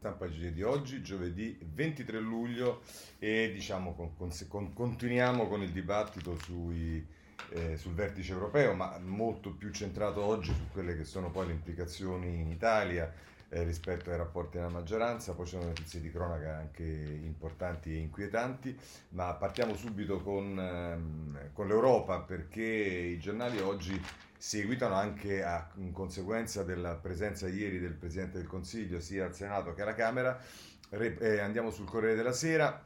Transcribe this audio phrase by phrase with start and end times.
[0.00, 2.80] stampa di oggi, giovedì 23 luglio
[3.18, 7.06] e diciamo con, con, con, continuiamo con il dibattito sui,
[7.50, 11.52] eh, sul vertice europeo, ma molto più centrato oggi su quelle che sono poi le
[11.52, 13.12] implicazioni in Italia
[13.50, 17.98] eh, rispetto ai rapporti della maggioranza, poi ci sono notizie di cronaca anche importanti e
[17.98, 18.74] inquietanti,
[19.10, 24.00] ma partiamo subito con, ehm, con l'Europa perché i giornali oggi
[24.40, 29.82] seguitano anche a, conseguenza della presenza ieri del Presidente del Consiglio sia al Senato che
[29.82, 30.40] alla Camera.
[30.88, 32.82] Eh, andiamo sul Corriere della Sera,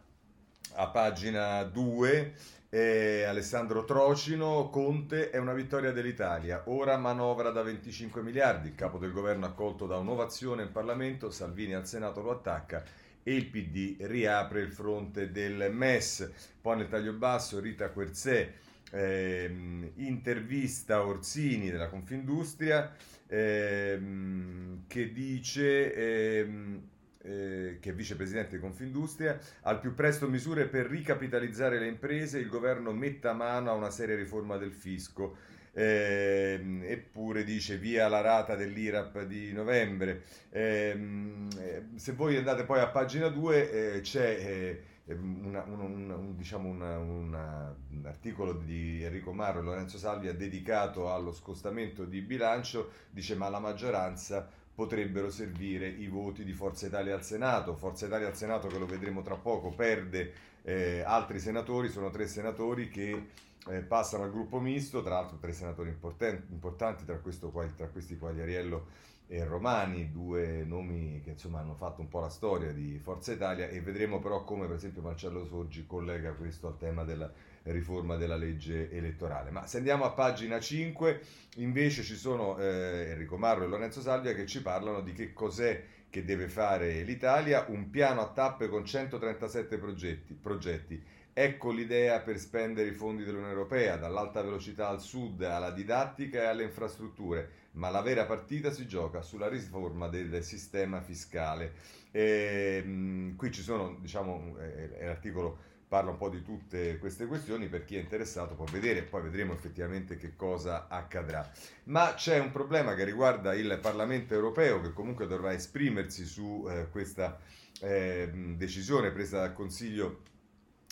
[0.72, 2.34] a pagina 2,
[2.70, 8.98] eh, Alessandro Trocino, Conte è una vittoria dell'Italia, ora manovra da 25 miliardi, il capo
[8.98, 12.82] del governo accolto da un'ovazione in Parlamento, Salvini al Senato lo attacca
[13.22, 16.30] e il PD riapre il fronte del MES.
[16.60, 18.52] Poi nel taglio basso Rita Querzè
[18.94, 22.92] ehm, intervista Orsini della Confindustria
[23.26, 25.94] ehm, che dice...
[25.94, 26.82] Ehm,
[27.26, 32.48] eh, che è vicepresidente di Confindustria, al più presto misure per ricapitalizzare le imprese, il
[32.48, 35.36] governo metta mano a una seria riforma del fisco.
[35.72, 40.22] Eh, eppure dice via la rata dell'IRAP di novembre.
[40.50, 46.36] Ehm, eh, se voi andate poi a pagina 2 eh, c'è eh, una, un, un,
[46.36, 52.90] diciamo una, un, articolo di Enrico Marro e Lorenzo Salvia dedicato allo scostamento di bilancio,
[53.10, 57.76] dice ma la maggioranza potrebbero servire i voti di Forza Italia al Senato.
[57.76, 60.32] Forza Italia al Senato, che lo vedremo tra poco, perde
[60.62, 63.28] eh, altri senatori, sono tre senatori che
[63.68, 69.12] eh, passano al gruppo misto, tra l'altro tre senatori importanti tra, questo, tra questi Quagliariello
[69.26, 73.68] e Romani, due nomi che insomma hanno fatto un po' la storia di Forza Italia
[73.68, 77.32] e vedremo però come per esempio Marcello Sorgi collega questo al tema della
[77.64, 79.50] riforma della legge elettorale.
[79.50, 81.20] Ma se andiamo a pagina 5
[81.56, 85.82] invece ci sono eh, Enrico Marro e Lorenzo Salvia che ci parlano di che cos'è
[86.10, 91.02] che deve fare l'Italia, un piano a tappe con 137 progetti, progetti
[91.36, 96.46] Ecco l'idea per spendere i fondi dell'Unione Europea, dall'alta velocità al sud, alla didattica e
[96.46, 101.72] alle infrastrutture, ma la vera partita si gioca sulla riforma del sistema fiscale.
[102.12, 105.58] E, mh, qui ci sono, diciamo, eh, l'articolo
[105.88, 109.54] parla un po' di tutte queste questioni, per chi è interessato può vedere, poi vedremo
[109.54, 111.50] effettivamente che cosa accadrà.
[111.84, 116.86] Ma c'è un problema che riguarda il Parlamento europeo, che comunque dovrà esprimersi su eh,
[116.90, 117.40] questa
[117.80, 120.32] eh, decisione presa dal Consiglio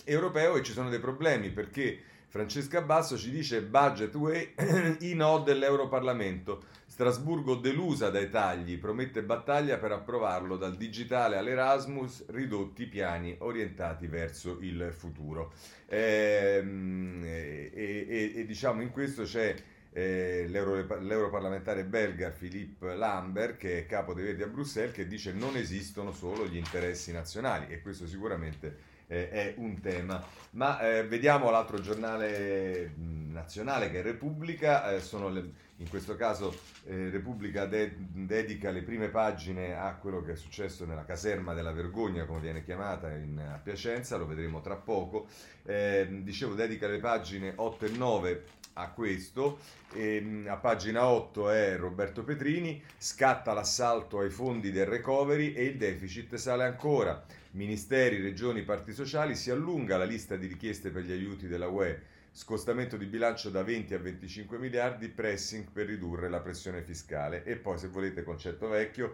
[0.05, 1.99] europeo e ci sono dei problemi perché
[2.33, 4.55] Francesca Basso ci dice budget way
[5.01, 6.63] i no dell'Europarlamento.
[6.87, 14.57] Strasburgo delusa dai tagli, promette battaglia per approvarlo dal digitale all'Erasmus, ridotti piani orientati verso
[14.61, 15.53] il futuro.
[15.85, 19.55] Ehm, e, e, e, e diciamo in questo c'è
[19.91, 25.33] eh, l'euro, l'europarlamentare belga Philippe Lambert, che è capo dei Verdi a Bruxelles, che dice
[25.33, 30.23] non esistono solo gli interessi nazionali e questo sicuramente eh, è un tema.
[30.51, 36.55] Ma eh, vediamo l'altro giornale nazionale che è Repubblica, eh, le, in questo caso
[36.85, 41.71] eh, Repubblica de- dedica le prime pagine a quello che è successo nella caserma della
[41.71, 45.27] vergogna, come viene chiamata in, a Piacenza, lo vedremo tra poco.
[45.65, 48.43] Eh, dicevo, dedica le pagine 8 e 9
[48.73, 49.59] a questo.
[49.93, 55.77] E, a pagina 8 è Roberto Petrini, scatta l'assalto ai fondi del recovery e il
[55.77, 57.23] deficit sale ancora.
[57.55, 62.01] Ministeri, regioni, parti sociali si allunga la lista di richieste per gli aiuti della UE.
[62.31, 67.43] Scostamento di bilancio da 20 a 25 miliardi, pressing per ridurre la pressione fiscale.
[67.43, 69.13] E poi, se volete, concetto vecchio,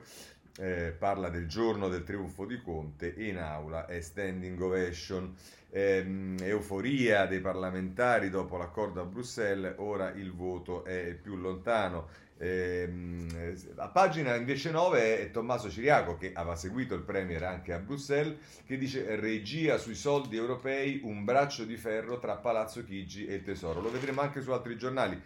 [0.57, 5.35] eh, parla del giorno del trionfo di Conte in aula è standing ovation.
[5.69, 12.07] Eh, euforia dei parlamentari dopo l'accordo a Bruxelles, ora il voto è più lontano.
[12.41, 13.27] Ehm,
[13.75, 18.37] a pagina invece 9 è Tommaso Ciriaco che aveva seguito il Premier anche a Bruxelles
[18.65, 23.43] che dice regia sui soldi europei un braccio di ferro tra Palazzo Chigi e il
[23.43, 23.81] Tesoro.
[23.81, 25.21] Lo vedremo anche su altri giornali.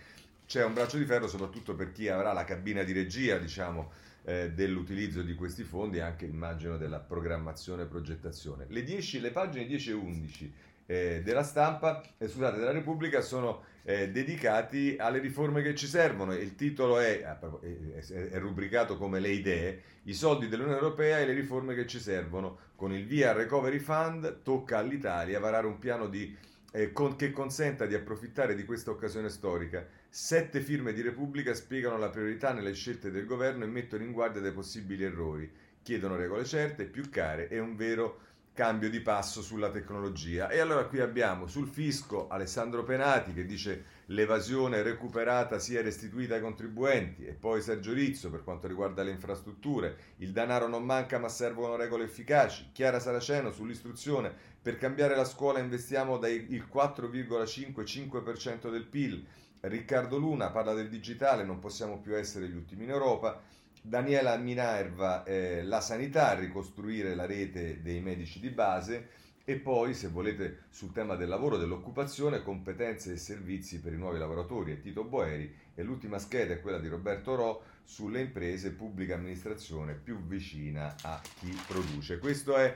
[0.48, 3.92] C'è un braccio di ferro soprattutto per chi avrà la cabina di regia diciamo
[4.24, 8.66] eh, dell'utilizzo di questi fondi e anche immagino della programmazione e progettazione.
[8.70, 10.54] Le, 10, le pagine 10 e 11
[10.86, 16.34] eh, della stampa, eh, scusate, della Repubblica sono eh, dedicati alle riforme che ci servono.
[16.34, 21.34] Il titolo è, è, è, rubricato come le idee, i soldi dell'Unione Europea e le
[21.34, 22.72] riforme che ci servono.
[22.76, 26.36] Con il via Recovery Fund tocca all'Italia varare un piano di,
[26.72, 29.86] eh, che consenta di approfittare di questa occasione storica.
[30.10, 34.42] Sette firme di Repubblica spiegano la priorità nelle scelte del governo e mettono in guardia
[34.42, 35.52] dai possibili errori.
[35.82, 38.20] Chiedono regole certe, più care e un vero
[38.54, 40.50] cambio di passo sulla tecnologia.
[40.50, 46.42] E allora qui abbiamo sul fisco Alessandro Penati che dice l'evasione recuperata sia restituita ai
[46.42, 47.26] contribuenti.
[47.26, 51.76] E poi Sergio Rizzo per quanto riguarda le infrastrutture, il denaro non manca ma servono
[51.76, 52.70] regole efficaci.
[52.72, 59.26] Chiara Saraceno sull'istruzione, per cambiare la scuola investiamo dal 4,5-5% del PIL.
[59.62, 63.42] Riccardo Luna parla del digitale, non possiamo più essere gli ultimi in Europa.
[63.86, 69.10] Daniela Minerva, eh, la sanità, ricostruire la rete dei medici di base
[69.44, 74.18] e poi, se volete, sul tema del lavoro, dell'occupazione, competenze e servizi per i nuovi
[74.18, 79.16] lavoratori e Tito Boeri e l'ultima scheda è quella di Roberto Ro sulle imprese pubblica
[79.16, 82.20] amministrazione più vicina a chi produce.
[82.20, 82.74] Questo è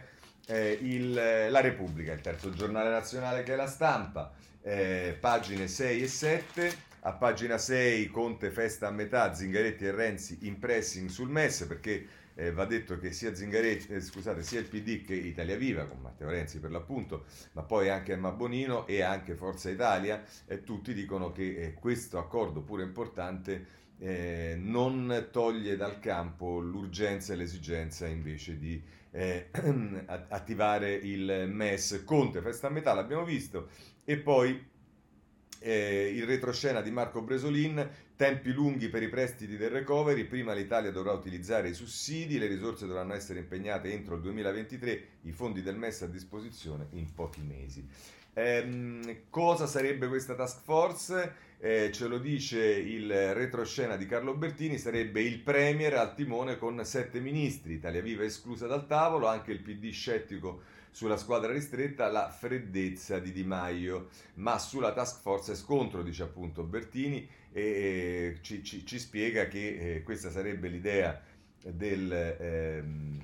[0.48, 6.02] eh, il, la Repubblica, il terzo giornale nazionale che è la stampa, eh, pagine 6
[6.02, 6.86] e 7.
[7.02, 12.08] A pagina 6 Conte festa a metà, Zingaretti e Renzi in pressing sul MES perché
[12.34, 16.30] eh, va detto che sia eh, scusate, sia il PD che Italia Viva, con Matteo
[16.30, 21.32] Renzi per l'appunto, ma poi anche Emma Bonino e anche Forza Italia, eh, tutti dicono
[21.32, 28.58] che eh, questo accordo pure importante eh, non toglie dal campo l'urgenza e l'esigenza invece
[28.60, 28.80] di
[29.12, 29.50] eh,
[30.30, 32.04] attivare il MES.
[32.06, 33.70] Conte festa a metà, l'abbiamo visto,
[34.04, 34.76] e poi
[35.60, 40.92] eh, il retroscena di Marco Bresolin, tempi lunghi per i prestiti del recovery, prima l'Italia
[40.92, 45.78] dovrà utilizzare i sussidi, le risorse dovranno essere impegnate entro il 2023, i fondi del
[45.78, 47.88] MES a disposizione in pochi mesi.
[48.34, 51.46] Eh, cosa sarebbe questa task force?
[51.60, 56.80] Eh, ce lo dice il retroscena di Carlo Bertini, sarebbe il Premier al timone con
[56.86, 60.62] sette ministri, Italia Viva esclusa dal tavolo, anche il PD scettico
[60.98, 64.08] sulla squadra ristretta la freddezza di Di Maio,
[64.38, 70.02] ma sulla task force scontro, dice appunto Bertini, e ci, ci, ci spiega che eh,
[70.02, 71.22] questa sarebbe l'idea
[71.64, 73.20] del, ehm,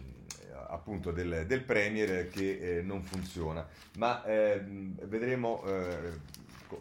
[0.68, 3.68] appunto del, del, Premier che eh, non funziona.
[3.98, 6.12] Ma ehm, vedremo eh,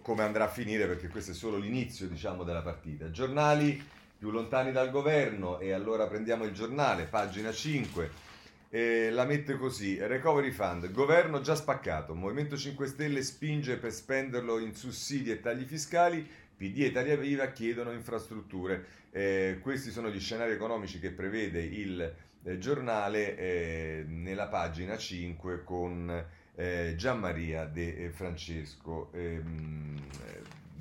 [0.02, 3.10] come andrà a finire perché questo è solo l'inizio diciamo, della partita.
[3.10, 3.82] Giornali
[4.18, 8.31] più lontani dal governo e allora prendiamo il giornale, pagina 5
[8.74, 14.58] eh, la mette così, Recovery Fund, governo già spaccato, Movimento 5 Stelle spinge per spenderlo
[14.58, 16.26] in sussidi e tagli fiscali,
[16.56, 18.86] PD e Italia Viva chiedono infrastrutture.
[19.10, 22.14] Eh, questi sono gli scenari economici che prevede il
[22.44, 26.24] eh, giornale eh, nella pagina 5 con
[26.54, 29.10] eh, Gianmaria De Francesco.
[29.12, 30.00] Ehm,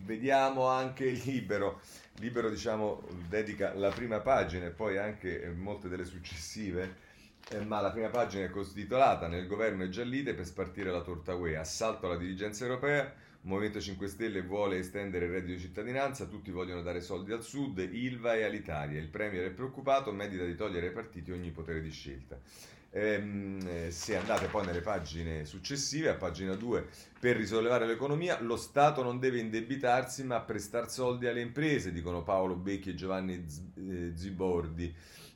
[0.05, 1.81] vediamo anche Libero.
[2.19, 7.09] Libero diciamo dedica la prima pagina e poi anche molte delle successive
[7.49, 11.35] eh, ma la prima pagina è costitolata nel governo è giallite per spartire la torta
[11.35, 16.51] UE, assalto alla dirigenza europea, Movimento 5 Stelle vuole estendere il reddito di cittadinanza, tutti
[16.51, 20.88] vogliono dare soldi al sud, Ilva e all'Italia, il Premier è preoccupato, medita di togliere
[20.88, 22.39] ai partiti ogni potere di scelta.
[22.93, 26.88] Ehm, eh, se andate poi nelle pagine successive, a pagina 2,
[27.19, 32.55] per risollevare l'economia, lo Stato non deve indebitarsi ma prestare soldi alle imprese, dicono Paolo
[32.55, 33.43] Becchi e Giovanni
[33.75, 34.93] eh, Zibordi.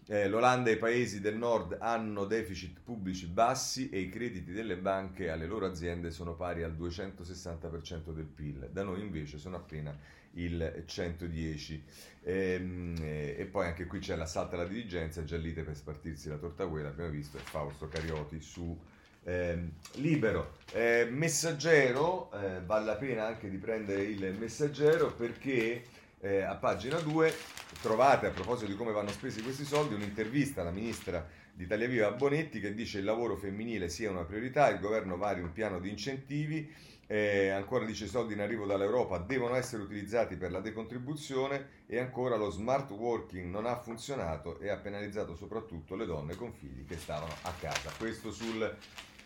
[0.08, 4.78] Eh, L'Olanda e i paesi del nord hanno deficit pubblici bassi e i crediti delle
[4.78, 9.98] banche alle loro aziende sono pari al 260% del PIL, da noi invece sono appena
[10.34, 11.80] il 110%.
[12.24, 16.68] Ehm, eh, e poi anche qui c'è l'assalto alla dirigenza, Giallite per spartirsi la torta
[16.68, 18.78] quella, abbiamo visto, e Fausto Carioti su
[19.24, 19.58] eh,
[19.94, 20.58] Libero.
[20.72, 25.84] Eh, messaggero, eh, vale la pena anche di prendere il messaggero perché
[26.20, 27.34] eh, a pagina 2
[27.82, 32.12] trovate a proposito di come vanno spesi questi soldi un'intervista alla ministra di Italia Viva
[32.12, 35.90] Bonetti che dice il lavoro femminile sia una priorità, il governo vari un piano di
[35.90, 36.70] incentivi,
[37.08, 42.00] eh, ancora dice i soldi in arrivo dall'Europa devono essere utilizzati per la decontribuzione e
[42.00, 46.86] ancora lo smart working non ha funzionato e ha penalizzato soprattutto le donne con figli
[46.86, 47.92] che stavano a casa.
[47.98, 48.76] Questo sul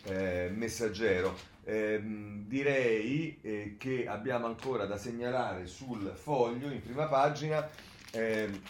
[0.03, 1.57] eh, messaggero.
[1.63, 2.01] Eh,
[2.47, 7.67] direi che abbiamo ancora da segnalare sul foglio in prima pagina
[8.11, 8.61] ehm,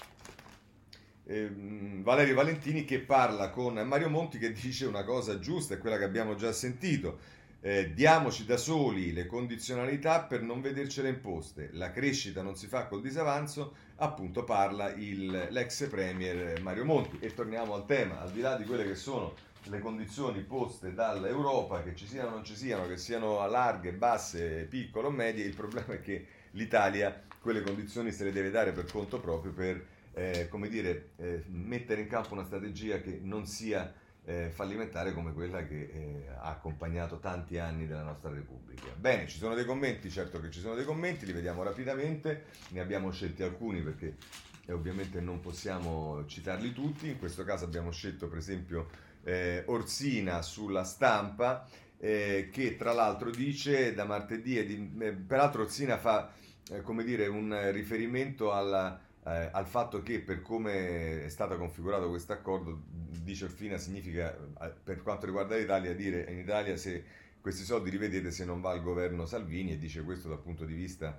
[1.25, 5.97] ehm, Valerio Valentini che parla con Mario Monti che dice una cosa giusta, è quella
[5.97, 7.37] che abbiamo già sentito.
[7.61, 11.69] Eh, diamoci da soli le condizionalità per non vedercele imposte.
[11.73, 17.17] La crescita non si fa col disavanzo, appunto parla il, l'ex premier Mario Monti.
[17.19, 21.83] E torniamo al tema, al di là di quelle che sono le condizioni poste dall'Europa,
[21.83, 25.55] che ci siano o non ci siano, che siano larghe, basse, piccole o medie, il
[25.55, 30.47] problema è che l'Italia quelle condizioni se le deve dare per conto proprio per eh,
[30.49, 33.93] come dire, eh, mettere in campo una strategia che non sia
[34.25, 38.87] eh, fallimentare come quella che eh, ha accompagnato tanti anni della nostra Repubblica.
[38.95, 42.79] Bene, ci sono dei commenti, certo che ci sono dei commenti, li vediamo rapidamente, ne
[42.79, 44.17] abbiamo scelti alcuni perché
[44.65, 48.89] eh, ovviamente non possiamo citarli tutti, in questo caso abbiamo scelto per esempio
[49.23, 51.67] eh, Orsina sulla stampa,
[51.97, 56.31] eh, che tra l'altro dice da martedì, di, eh, peraltro Orsina fa
[56.69, 62.09] eh, come dire, un riferimento alla, eh, al fatto che per come è stato configurato
[62.09, 67.03] questo accordo, dice Orfina, significa eh, per quanto riguarda l'Italia dire in Italia se
[67.41, 70.73] questi soldi rivedete se non va al governo Salvini e dice questo dal punto di
[70.73, 71.17] vista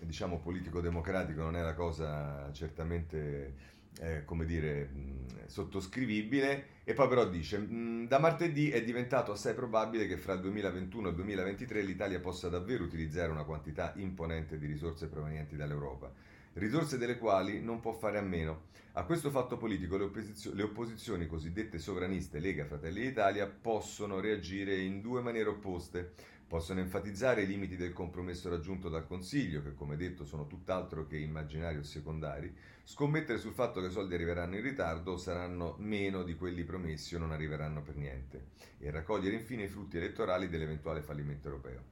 [0.00, 3.54] diciamo politico-democratico non è la cosa certamente
[4.00, 9.54] eh, come dire, mh, sottoscrivibile e poi però dice mh, da martedì è diventato assai
[9.54, 14.58] probabile che fra il 2021 e il 2023 l'Italia possa davvero utilizzare una quantità imponente
[14.58, 16.12] di risorse provenienti dall'Europa,
[16.54, 18.70] risorse delle quali non può fare a meno.
[18.94, 24.76] A questo fatto politico le, opposizio- le opposizioni cosiddette sovraniste Lega Fratelli d'Italia possono reagire
[24.76, 26.12] in due maniere opposte
[26.52, 31.16] Possono enfatizzare i limiti del compromesso raggiunto dal Consiglio, che come detto sono tutt'altro che
[31.16, 32.54] immaginari o secondari,
[32.84, 37.14] scommettere sul fatto che i soldi arriveranno in ritardo o saranno meno di quelli promessi
[37.14, 41.84] o non arriveranno per niente, e raccogliere infine i frutti elettorali dell'eventuale fallimento europeo.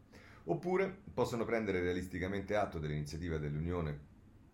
[0.45, 3.99] Oppure possono prendere realisticamente atto dell'iniziativa dell'Unione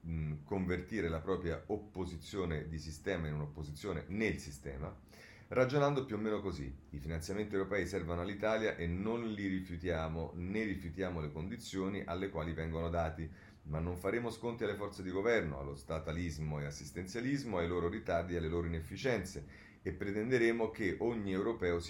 [0.03, 4.97] mh, convertire la propria opposizione di sistema in un'opposizione nel sistema,
[5.49, 6.73] ragionando più o meno così.
[6.91, 12.53] I finanziamenti europei servono all'Italia e non li rifiutiamo né rifiutiamo le condizioni alle quali
[12.53, 13.29] vengono dati,
[13.65, 18.35] ma non faremo sconti alle forze di governo, allo statalismo e assistenzialismo, ai loro ritardi
[18.35, 21.37] e alle loro inefficienze e pretenderemo che ogni,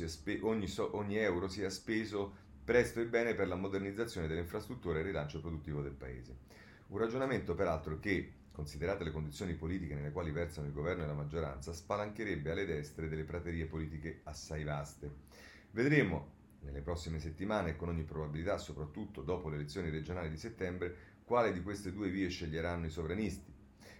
[0.06, 4.98] spe- ogni, so- ogni euro sia speso presto e bene per la modernizzazione delle infrastrutture
[4.98, 6.36] e il rilancio produttivo del Paese.
[6.88, 11.12] Un ragionamento peraltro che considerate le condizioni politiche nelle quali versano il governo e la
[11.12, 15.10] maggioranza, spalancherebbe alle destre delle praterie politiche assai vaste.
[15.72, 16.32] Vedremo
[16.62, 21.52] nelle prossime settimane e con ogni probabilità, soprattutto dopo le elezioni regionali di settembre, quale
[21.52, 23.52] di queste due vie sceglieranno i sovranisti.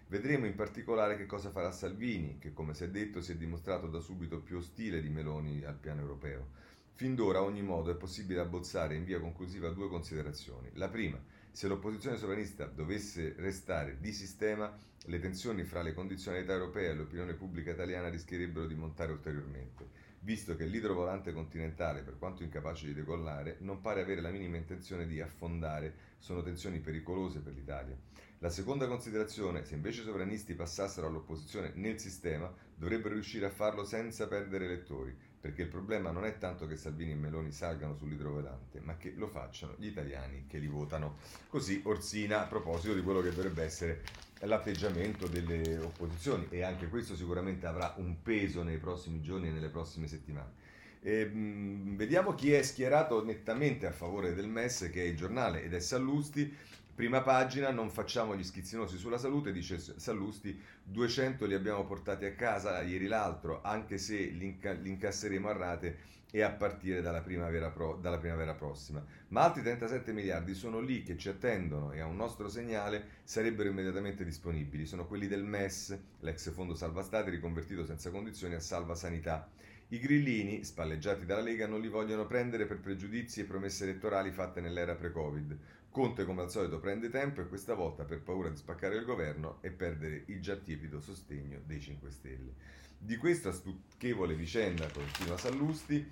[0.09, 3.89] Vedremo in particolare che cosa farà Salvini, che come si è detto si è dimostrato
[3.89, 6.49] da subito più ostile di Meloni al piano europeo.
[6.95, 10.71] Fin d'ora, a ogni modo, è possibile abbozzare in via conclusiva due considerazioni.
[10.75, 11.23] La prima,
[11.57, 17.33] se l'opposizione sovranista dovesse restare di sistema, le tensioni fra le condizionalità europee e l'opinione
[17.33, 19.89] pubblica italiana rischierebbero di montare ulteriormente,
[20.21, 25.07] visto che l'idrovolante continentale, per quanto incapace di decollare, non pare avere la minima intenzione
[25.07, 27.97] di affondare, sono tensioni pericolose per l'Italia.
[28.41, 33.83] La seconda considerazione, se invece i sovranisti passassero all'opposizione nel sistema, dovrebbero riuscire a farlo
[33.83, 38.81] senza perdere elettori, perché il problema non è tanto che Salvini e Meloni salgano sull'idrovolante,
[38.81, 41.17] ma che lo facciano gli italiani che li votano.
[41.49, 44.03] Così Orsina a proposito di quello che dovrebbe essere
[44.41, 49.69] l'atteggiamento delle opposizioni e anche questo sicuramente avrà un peso nei prossimi giorni e nelle
[49.69, 50.65] prossime settimane.
[51.01, 55.63] E, mh, vediamo chi è schierato nettamente a favore del MES, che è il giornale,
[55.63, 56.53] ed è Sallusti.
[56.97, 62.33] Prima pagina, non facciamo gli schizzinosi sulla salute, dice Sallusti, 200 li abbiamo portati a
[62.33, 65.99] casa ieri l'altro, anche se li incasseremo a rate
[66.31, 69.05] e a partire dalla primavera, pro, dalla primavera, prossima.
[69.29, 73.69] Ma altri 37 miliardi sono lì che ci attendono e a un nostro segnale sarebbero
[73.69, 74.87] immediatamente disponibili.
[74.87, 79.51] Sono quelli del MES, l'ex fondo salva stati riconvertito senza condizioni a salva sanità.
[79.89, 84.61] I grillini, spalleggiati dalla Lega, non li vogliono prendere per pregiudizi e promesse elettorali fatte
[84.61, 85.59] nell'era pre-Covid.
[85.97, 89.63] Conte come al solito prende tempo e questa volta per paura di spaccare il governo
[89.63, 92.53] e perdere il già tiepido sostegno dei 5 Stelle.
[92.99, 96.07] Di questa stucchevole vicenda, continua Sallusti,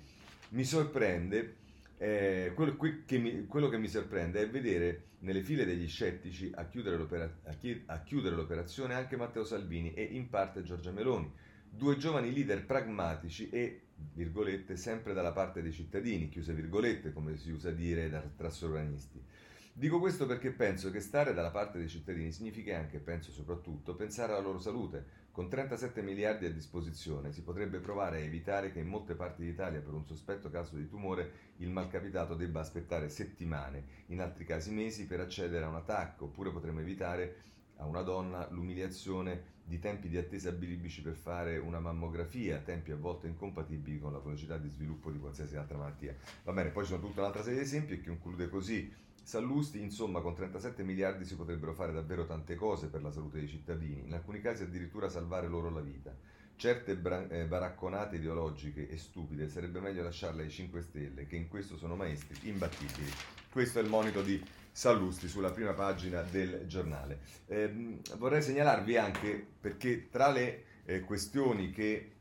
[0.49, 1.57] mi sorprende,
[1.99, 2.75] eh, quello,
[3.05, 7.53] che mi, quello, che mi, sorprende è vedere nelle file degli scettici a chiudere, a,
[7.53, 11.31] chi, a chiudere l'operazione anche Matteo Salvini e in parte Giorgia Meloni,
[11.69, 13.81] due giovani leader pragmatici e,
[14.13, 19.43] virgolette, sempre dalla parte dei cittadini, chiuse virgolette, come si usa dire tra sovranisti.
[19.77, 24.31] Dico questo perché penso che stare dalla parte dei cittadini significa anche, penso soprattutto, pensare
[24.31, 25.23] alla loro salute.
[25.31, 29.81] Con 37 miliardi a disposizione si potrebbe provare a evitare che in molte parti d'Italia
[29.81, 35.07] per un sospetto caso di tumore il malcapitato debba aspettare settimane, in altri casi mesi,
[35.07, 37.35] per accedere a un attacco, oppure potremmo evitare
[37.75, 42.95] a una donna l'umiliazione di tempi di attesa bilibici per fare una mammografia, tempi a
[42.95, 46.15] volte incompatibili con la velocità di sviluppo di qualsiasi altra malattia.
[46.45, 49.03] Va bene, poi ci sono tutta un'altra serie di esempi che conclude così.
[49.25, 53.47] Sallusti, insomma, con 37 miliardi si potrebbero fare davvero tante cose per la salute dei
[53.47, 56.15] cittadini, in alcuni casi addirittura salvare loro la vita.
[56.55, 61.47] Certe bra- eh, baracconate ideologiche e stupide sarebbe meglio lasciarle ai 5 Stelle, che in
[61.47, 63.11] questo sono maestri imbattibili.
[63.49, 64.39] Questo è il monito di
[64.71, 67.21] Sallusti sulla prima pagina del giornale.
[67.47, 72.11] Eh, vorrei segnalarvi anche, perché tra le eh, questioni che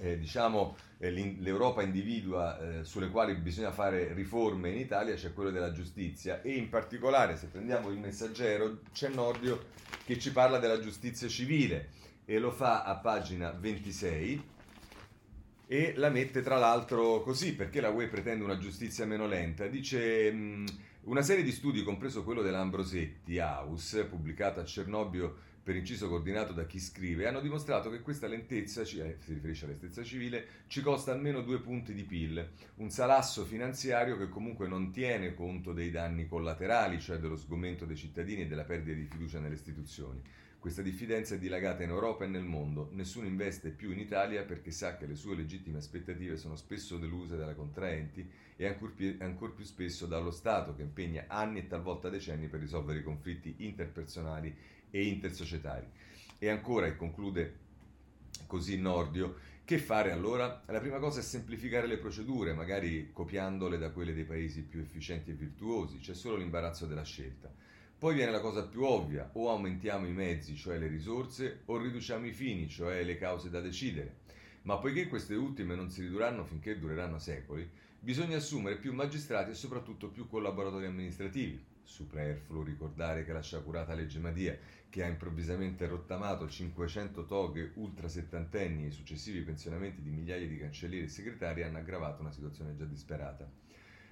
[0.00, 5.50] eh, diciamo, eh, l'Europa individua eh, sulle quali bisogna fare riforme in Italia c'è quello
[5.50, 6.42] della giustizia.
[6.42, 9.66] E in particolare se prendiamo il messaggero c'è Nordio
[10.04, 11.90] che ci parla della giustizia civile
[12.24, 14.52] e lo fa a pagina 26
[15.66, 19.66] e la mette tra l'altro così perché la UE pretende una giustizia meno lenta.
[19.66, 20.64] Dice mh,
[21.04, 26.66] Una serie di studi, compreso quello dell'Ambrosetti House, pubblicato a Cernobbio per inciso coordinato da
[26.66, 31.10] chi scrive, hanno dimostrato che questa lentezza, eh, si riferisce alla stessa civile, ci costa
[31.10, 36.28] almeno due punti di PIL, un salasso finanziario che comunque non tiene conto dei danni
[36.28, 40.20] collaterali, cioè dello sgomento dei cittadini e della perdita di fiducia nelle istituzioni.
[40.58, 42.88] Questa diffidenza è dilagata in Europa e nel mondo.
[42.92, 47.36] Nessuno investe più in Italia perché sa che le sue legittime aspettative sono spesso deluse
[47.36, 52.08] dalle contraenti e ancor più, ancor più spesso dallo Stato che impegna anni e talvolta
[52.08, 54.56] decenni per risolvere i conflitti interpersonali
[54.94, 55.88] e intersocietari.
[56.38, 57.58] E ancora, e conclude
[58.46, 59.34] così Nordio,
[59.64, 60.62] che fare allora?
[60.66, 65.32] La prima cosa è semplificare le procedure, magari copiandole da quelle dei paesi più efficienti
[65.32, 67.52] e virtuosi, c'è solo l'imbarazzo della scelta.
[67.98, 72.26] Poi viene la cosa più ovvia, o aumentiamo i mezzi, cioè le risorse, o riduciamo
[72.26, 74.18] i fini, cioè le cause da decidere.
[74.62, 79.54] Ma poiché queste ultime non si ridurranno finché dureranno secoli, bisogna assumere più magistrati e
[79.54, 81.72] soprattutto più collaboratori amministrativi.
[81.84, 88.84] Superfluo ricordare che la sciacurata legge Madia che ha improvvisamente rottamato 500 toghe ultra settantenni
[88.84, 92.84] e i successivi pensionamenti di migliaia di cancellieri e segretari hanno aggravato una situazione già
[92.84, 93.48] disperata.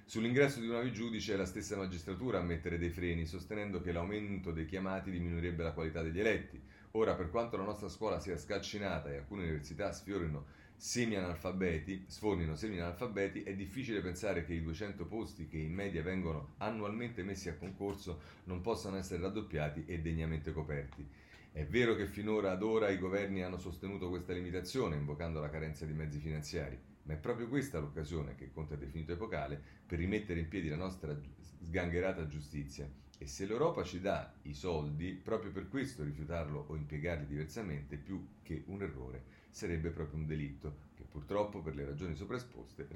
[0.05, 4.51] Sull'ingresso di nuovi giudici è la stessa magistratura a mettere dei freni, sostenendo che l'aumento
[4.51, 6.61] dei chiamati diminuirebbe la qualità degli eletti.
[6.91, 13.43] Ora, per quanto la nostra scuola sia scalcinata e alcune università sfiorino semi-analfabeti, sfornino semi-analfabeti,
[13.43, 18.21] è difficile pensare che i 200 posti che in media vengono annualmente messi a concorso
[18.45, 21.07] non possano essere raddoppiati e degnamente coperti.
[21.51, 25.85] È vero che finora ad ora i governi hanno sostenuto questa limitazione, invocando la carenza
[25.85, 30.39] di mezzi finanziari, ma è proprio questa l'occasione che Conte ha definito epocale per rimettere
[30.39, 32.89] in piedi la nostra sgangherata giustizia.
[33.19, 38.27] E se l'Europa ci dà i soldi, proprio per questo rifiutarlo o impiegarli diversamente, più
[38.41, 39.23] che un errore,
[39.53, 42.87] sarebbe proprio un delitto che purtroppo per le ragioni sopraesposte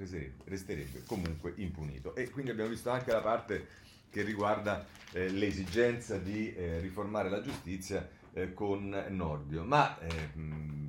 [0.44, 2.14] resterebbe comunque impunito.
[2.16, 7.40] E quindi abbiamo visto anche la parte che riguarda eh, l'esigenza di eh, riformare la
[7.40, 9.62] giustizia eh, con Nordio.
[9.62, 10.10] Ma eh,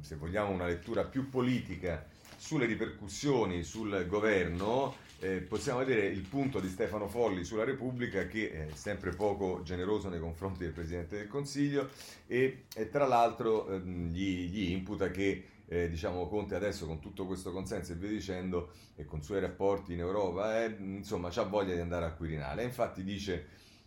[0.01, 6.59] se vogliamo una lettura più politica sulle ripercussioni sul governo, eh, possiamo vedere il punto
[6.59, 11.27] di Stefano Folli sulla Repubblica che è sempre poco generoso nei confronti del Presidente del
[11.27, 11.89] Consiglio
[12.25, 17.27] e, e tra l'altro ehm, gli, gli, imputa che eh, diciamo Conte adesso con tutto
[17.27, 21.43] questo consenso e via dicendo e con i suoi rapporti in Europa eh, insomma ha
[21.43, 23.45] voglia di andare al Quirinale infatti dice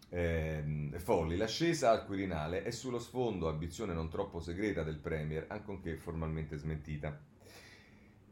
[0.09, 5.97] eh, Folli l'ascesa al Quirinale è sullo sfondo ambizione non troppo segreta del Premier ancorché
[5.97, 7.19] formalmente smentita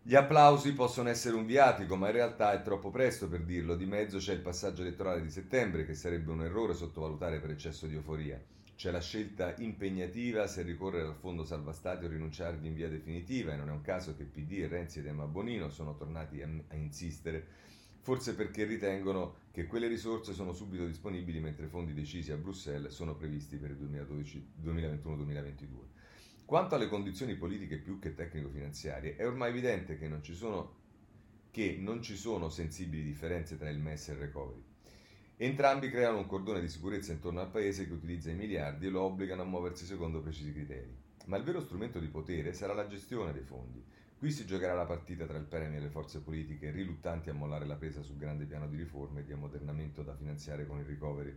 [0.02, 3.76] gli applausi possono essere un viatico, ma in realtà è troppo presto per dirlo.
[3.76, 7.86] Di mezzo c'è il passaggio elettorale di settembre, che sarebbe un errore sottovalutare per eccesso
[7.86, 8.42] di euforia.
[8.81, 13.53] C'è la scelta impegnativa se ricorrere al fondo salva stati o rinunciarvi in via definitiva,
[13.53, 16.75] e non è un caso che PD, Renzi ed Emma Bonino sono tornati a, a
[16.77, 17.47] insistere,
[17.99, 22.95] forse perché ritengono che quelle risorse sono subito disponibili mentre i fondi decisi a Bruxelles
[22.95, 23.77] sono previsti per il
[24.62, 25.66] 2021-2022.
[26.47, 30.77] Quanto alle condizioni politiche più che tecnico-finanziarie, è ormai evidente che non ci sono,
[31.81, 34.64] non ci sono sensibili differenze tra il MES e il recovery.
[35.42, 39.00] Entrambi creano un cordone di sicurezza intorno al paese che utilizza i miliardi e lo
[39.00, 40.94] obbligano a muoversi secondo precisi criteri.
[41.29, 43.83] Ma il vero strumento di potere sarà la gestione dei fondi.
[44.18, 47.64] Qui si giocherà la partita tra il Premier e le forze politiche riluttanti a mollare
[47.64, 51.35] la presa sul grande piano di riforme e di ammodernamento da finanziare con il recovery.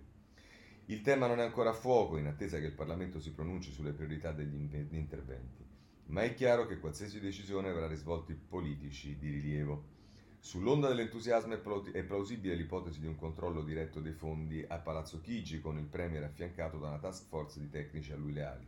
[0.88, 3.94] Il tema non è ancora a fuoco in attesa che il Parlamento si pronunci sulle
[3.94, 5.66] priorità degli interventi,
[6.08, 9.93] ma è chiaro che qualsiasi decisione avrà risvolti politici di rilievo.
[10.46, 15.78] Sull'onda dell'entusiasmo è plausibile l'ipotesi di un controllo diretto dei fondi a Palazzo Chigi con
[15.78, 18.68] il Premier affiancato da una task force di tecnici a lui leali.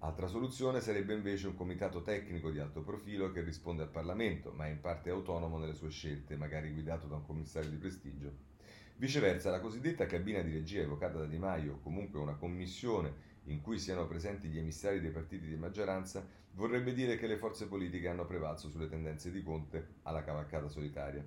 [0.00, 4.66] Altra soluzione sarebbe invece un comitato tecnico di alto profilo che risponde al Parlamento, ma
[4.66, 8.34] è in parte autonomo nelle sue scelte, magari guidato da un commissario di prestigio
[8.98, 13.62] Viceversa, la cosiddetta cabina di regia evocata da Di Maio, o comunque una commissione in
[13.62, 18.08] cui siano presenti gli emissari dei partiti di maggioranza, vorrebbe dire che le forze politiche
[18.08, 21.24] hanno prevalso sulle tendenze di Conte alla cavalcata solitaria.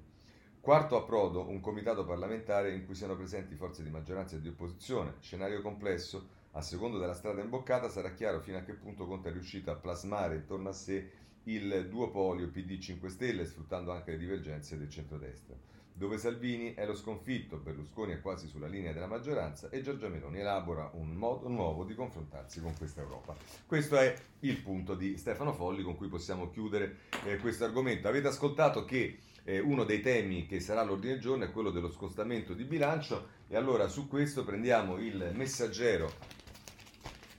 [0.59, 5.15] Quarto approdo, un comitato parlamentare in cui siano presenti forze di maggioranza e di opposizione.
[5.19, 9.31] Scenario complesso, a secondo della strada imboccata sarà chiaro fino a che punto Conte è
[9.31, 11.09] riuscito a plasmare intorno a sé
[11.43, 15.55] il duopolio PD 5 Stelle, sfruttando anche le divergenze del centrodestra
[15.99, 20.39] dove Salvini è lo sconfitto, Berlusconi è quasi sulla linea della maggioranza e Giorgia Meloni
[20.39, 23.35] elabora un modo nuovo di confrontarsi con questa Europa.
[23.65, 28.07] Questo è il punto di Stefano Folli con cui possiamo chiudere eh, questo argomento.
[28.07, 31.91] Avete ascoltato che eh, uno dei temi che sarà all'ordine del giorno è quello dello
[31.91, 36.13] scostamento di bilancio e allora su questo prendiamo il messaggero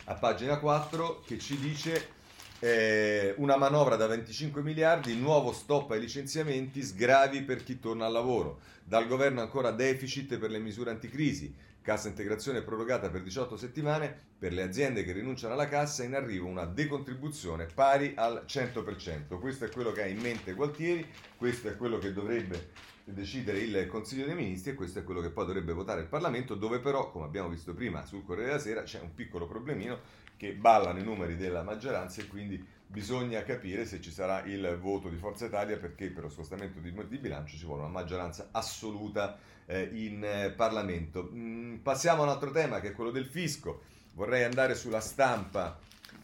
[0.05, 2.19] a pagina 4 che ci dice
[2.61, 8.13] eh, una manovra da 25 miliardi, nuovo stop ai licenziamenti, sgravi per chi torna al
[8.13, 8.61] lavoro.
[8.85, 11.55] Dal governo ancora deficit per le misure anticrisi.
[11.83, 16.47] Cassa integrazione prorogata per 18 settimane, per le aziende che rinunciano alla cassa in arrivo
[16.47, 19.39] una decontribuzione pari al 100%.
[19.39, 23.87] Questo è quello che ha in mente Gualtieri, questo è quello che dovrebbe decidere il
[23.87, 27.11] Consiglio dei Ministri e questo è quello che poi dovrebbe votare il Parlamento, dove però,
[27.11, 31.05] come abbiamo visto prima sul Corriere della Sera, c'è un piccolo problemino che ballano i
[31.05, 35.77] numeri della maggioranza e quindi bisogna capire se ci sarà il voto di Forza Italia
[35.77, 40.51] perché per lo scostamento di, di bilancio ci vuole una maggioranza assoluta eh, in eh,
[40.57, 41.29] Parlamento.
[41.31, 43.83] Mm, passiamo a un altro tema che è quello del fisco.
[44.15, 45.79] Vorrei andare sulla stampa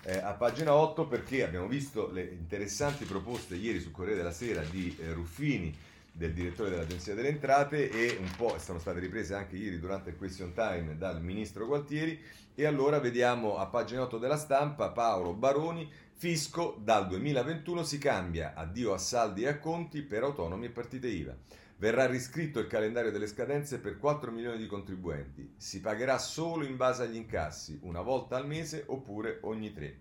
[0.04, 4.62] eh, a pagina 8 perché abbiamo visto le interessanti proposte ieri sul Corriere della Sera
[4.62, 5.76] di eh, Ruffini
[6.10, 10.16] del direttore dell'Agenzia delle Entrate e un po' sono state riprese anche ieri durante il
[10.16, 12.18] question time dal ministro Gualtieri
[12.58, 18.54] e allora vediamo a pagina 8 della stampa Paolo Baroni Fisco dal 2021 si cambia
[18.54, 21.36] addio a saldi e a conti per autonomi e partite IVA.
[21.76, 25.52] Verrà riscritto il calendario delle scadenze per 4 milioni di contribuenti.
[25.58, 29.98] Si pagherà solo in base agli incassi, una volta al mese oppure ogni tre.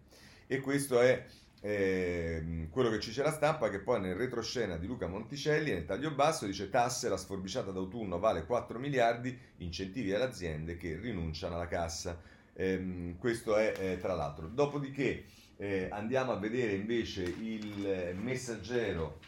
[0.47, 1.25] E questo è
[1.59, 5.85] eh, quello che ci c'è la stampa, che poi nel retroscena di Luca Monticelli, nel
[5.85, 11.55] taglio basso, dice tasse, la sforbiciata d'autunno vale 4 miliardi, incentivi alle aziende che rinunciano
[11.55, 12.21] alla cassa.
[12.57, 14.47] Eh, questo è eh, tra l'altro.
[14.47, 15.25] Dopodiché
[15.57, 19.19] eh, andiamo a vedere invece il messaggero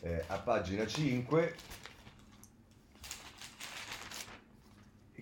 [0.00, 1.54] eh, a pagina 5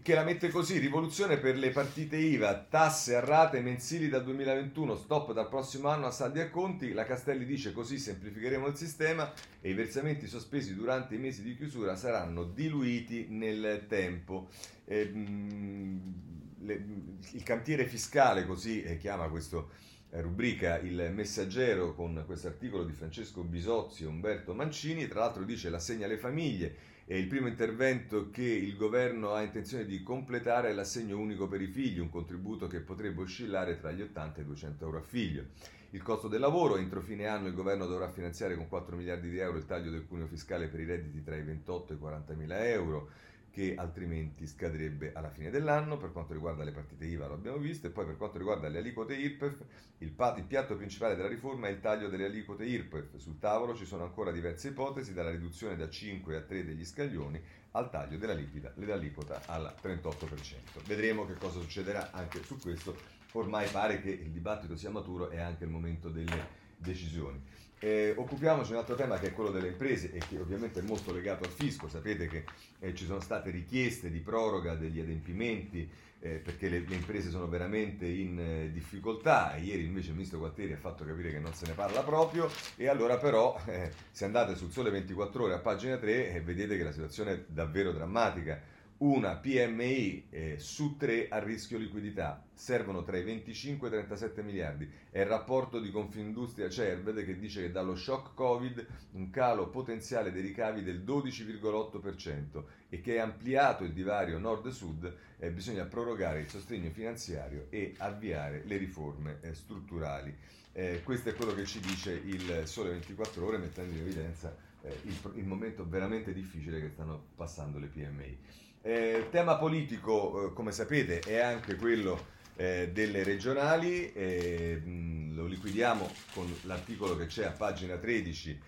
[0.02, 4.96] che la mette così, rivoluzione per le partite IVA, tasse a rate mensili dal 2021,
[4.96, 9.32] stop dal prossimo anno a saldi a conti, la Castelli dice così semplificheremo il sistema
[9.60, 14.48] e i versamenti sospesi durante i mesi di chiusura saranno diluiti nel tempo.
[14.86, 16.84] Eh, mh, le,
[17.32, 19.70] il cantiere fiscale, così chiama questo
[20.10, 25.44] eh, rubrica Il Messaggero con questo articolo di Francesco Bisozzi e Umberto Mancini, tra l'altro
[25.44, 26.90] dice l'assegna alle famiglie.
[27.04, 31.60] È il primo intervento che il governo ha intenzione di completare è l'assegno unico per
[31.60, 35.02] i figli, un contributo che potrebbe oscillare tra gli 80 e i 200 euro a
[35.02, 35.46] figlio.
[35.90, 39.38] Il costo del lavoro, entro fine anno il governo dovrà finanziare con 4 miliardi di
[39.38, 42.34] euro il taglio del cuneo fiscale per i redditi tra i 28 e i 40
[42.34, 43.10] mila euro
[43.52, 45.98] che altrimenti scadrebbe alla fine dell'anno.
[45.98, 48.78] Per quanto riguarda le partite IVA lo abbiamo visto e poi per quanto riguarda le
[48.78, 49.64] aliquote IRPEF,
[49.98, 53.16] il, il piatto principale della riforma è il taglio delle aliquote IRPEF.
[53.16, 57.40] Sul tavolo ci sono ancora diverse ipotesi, dalla riduzione da 5 a 3 degli scaglioni
[57.72, 60.84] al taglio dell'aliquota al 38%.
[60.86, 62.96] Vedremo che cosa succederà anche su questo.
[63.32, 67.40] Ormai pare che il dibattito sia maturo e anche il momento delle decisioni.
[67.84, 70.82] Eh, occupiamoci di un altro tema che è quello delle imprese e che ovviamente è
[70.84, 71.88] molto legato al fisco.
[71.88, 72.44] Sapete che
[72.78, 75.90] eh, ci sono state richieste di proroga degli adempimenti
[76.20, 79.56] eh, perché le, le, imprese sono veramente in eh, difficoltà.
[79.56, 82.48] Ieri invece il ministro Guatteri ha fatto capire che non se ne parla proprio.
[82.76, 86.76] E allora, però, eh, se andate sul sole 24 ore a pagina 3, eh, vedete
[86.76, 88.60] che la situazione è davvero drammatica
[89.02, 94.42] una PMI eh, su tre a rischio liquidità, servono tra i 25 e i 37
[94.42, 94.88] miliardi.
[95.10, 100.30] È il rapporto di Confindustria Cerved che dice che dallo shock Covid un calo potenziale
[100.30, 106.48] dei ricavi del 12,8% e che è ampliato il divario nord-sud, eh, bisogna prorogare il
[106.48, 110.32] sostegno finanziario e avviare le riforme eh, strutturali.
[110.74, 114.96] Eh, questo è quello che ci dice il Sole 24 Ore, mettendo in evidenza eh,
[115.02, 118.38] il, il momento veramente difficile che stanno passando le PMI.
[118.84, 125.46] Eh, tema politico, eh, come sapete, è anche quello eh, delle regionali, eh, mh, lo
[125.46, 128.60] liquidiamo con l'articolo che c'è a pagina 13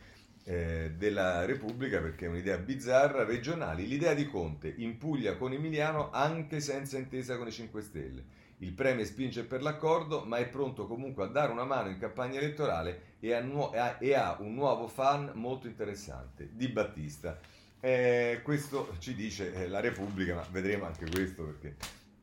[0.44, 6.10] eh, della Repubblica perché è un'idea bizzarra, regionali, l'idea di Conte in Puglia con Emiliano
[6.12, 8.24] anche senza intesa con i 5 Stelle.
[8.58, 12.38] Il Premier spinge per l'accordo, ma è pronto comunque a dare una mano in campagna
[12.38, 17.38] elettorale e ha, nu- e ha un nuovo fan molto interessante, Di Battista.
[17.84, 21.76] Eh, questo ci dice eh, la Repubblica, ma vedremo anche questo perché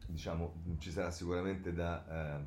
[0.08, 2.44] diciamo, ci sarà sicuramente da, eh,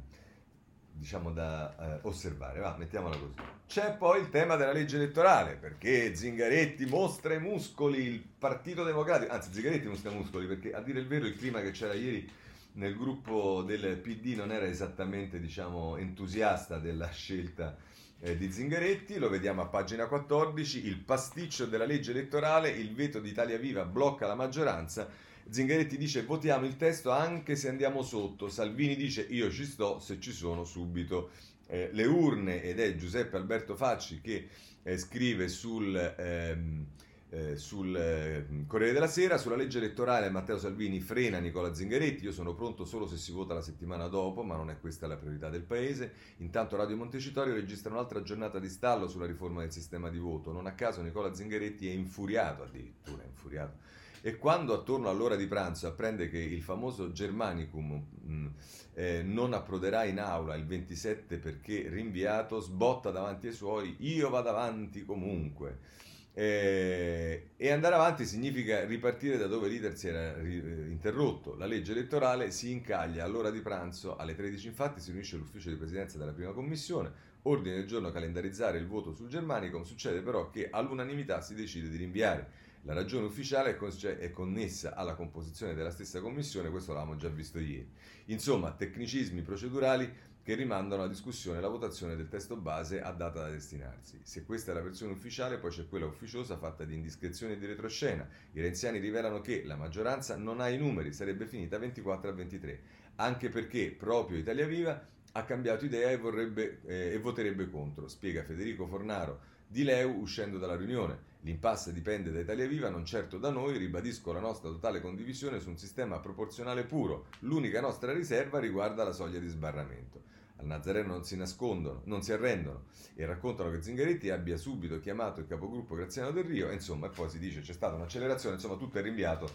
[0.90, 2.58] diciamo, da eh, osservare.
[2.58, 3.34] Va, mettiamola così.
[3.68, 9.32] C'è poi il tema della legge elettorale, perché Zingaretti mostra i muscoli, il Partito Democratico,
[9.32, 12.28] anzi Zingaretti mostra i muscoli, perché a dire il vero il clima che c'era ieri
[12.72, 17.76] nel gruppo del PD non era esattamente diciamo, entusiasta della scelta
[18.24, 23.20] eh, di Zingaretti, lo vediamo a pagina 14, il pasticcio della legge elettorale, il veto
[23.20, 25.10] di Italia Viva blocca la maggioranza,
[25.46, 30.18] Zingaretti dice votiamo il testo anche se andiamo sotto, Salvini dice io ci sto se
[30.20, 31.30] ci sono subito.
[31.66, 34.48] Eh, le urne ed è Giuseppe Alberto Facci che
[34.82, 35.94] eh, scrive sul...
[36.18, 36.86] Ehm,
[37.34, 42.32] eh, sul eh, Corriere della Sera, sulla legge elettorale Matteo Salvini frena Nicola Zingaretti, io
[42.32, 45.48] sono pronto solo se si vota la settimana dopo, ma non è questa la priorità
[45.48, 46.12] del Paese.
[46.38, 50.66] Intanto Radio Montecitorio registra un'altra giornata di stallo sulla riforma del sistema di voto, non
[50.66, 53.78] a caso Nicola Zingaretti è infuriato, addirittura è infuriato.
[54.20, 58.46] E quando attorno all'ora di pranzo apprende che il famoso Germanicum mh, mm,
[58.94, 64.50] eh, non approderà in aula il 27 perché rinviato, sbotta davanti ai suoi, io vado
[64.50, 66.02] avanti comunque.
[66.36, 71.54] Eh, e andare avanti significa ripartire da dove l'iter si era ri- eh, interrotto.
[71.54, 75.76] La legge elettorale si incaglia all'ora di pranzo, alle 13 infatti si riunisce l'ufficio di
[75.76, 80.70] presidenza della prima commissione, ordine del giorno calendarizzare il voto sul Germanicum, succede però che
[80.70, 82.62] all'unanimità si decide di rinviare.
[82.82, 87.28] La ragione ufficiale è, con- è connessa alla composizione della stessa commissione, questo l'avevamo già
[87.28, 87.88] visto ieri.
[88.26, 90.12] Insomma, tecnicismi procedurali
[90.44, 94.20] che rimandano alla discussione e alla votazione del testo base a data da destinarsi.
[94.22, 97.64] Se questa è la versione ufficiale, poi c'è quella ufficiosa fatta di indiscrezioni e di
[97.64, 98.28] retroscena.
[98.52, 102.80] I renziani rivelano che la maggioranza non ha i numeri, sarebbe finita 24 a 23,
[103.16, 108.44] anche perché proprio Italia Viva ha cambiato idea e, vorrebbe, eh, e voterebbe contro, spiega
[108.44, 111.32] Federico Fornaro di Leu uscendo dalla riunione.
[111.44, 115.68] L'impasse dipende da Italia Viva, non certo da noi, ribadisco la nostra totale condivisione su
[115.68, 117.26] un sistema proporzionale puro.
[117.40, 120.22] L'unica nostra riserva riguarda la soglia di sbarramento.
[120.56, 125.40] Al Nazareno non si nascondono, non si arrendono e raccontano che Zingaretti abbia subito chiamato
[125.40, 128.76] il capogruppo Graziano Del Rio e insomma, e poi si dice c'è stata un'accelerazione, insomma
[128.76, 129.50] tutto è rinviato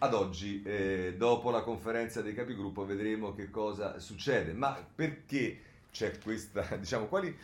[0.00, 4.52] ad oggi, eh, dopo la conferenza dei capigruppo vedremo che cosa succede.
[4.52, 5.58] Ma perché
[5.90, 7.34] c'è questa, diciamo, quali,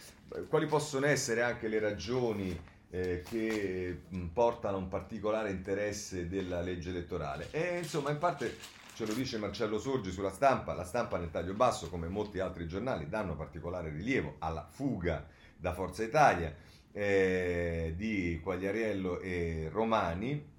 [0.49, 6.89] quali possono essere anche le ragioni eh, che portano a un particolare interesse della legge
[6.89, 7.49] elettorale?
[7.51, 8.57] E insomma, in parte
[8.95, 12.67] ce lo dice Marcello Sorgi sulla stampa, la stampa nel taglio basso, come molti altri
[12.67, 15.27] giornali, danno particolare rilievo alla fuga
[15.59, 16.55] da Forza Italia
[16.93, 20.55] eh, di Quagliariello e Romani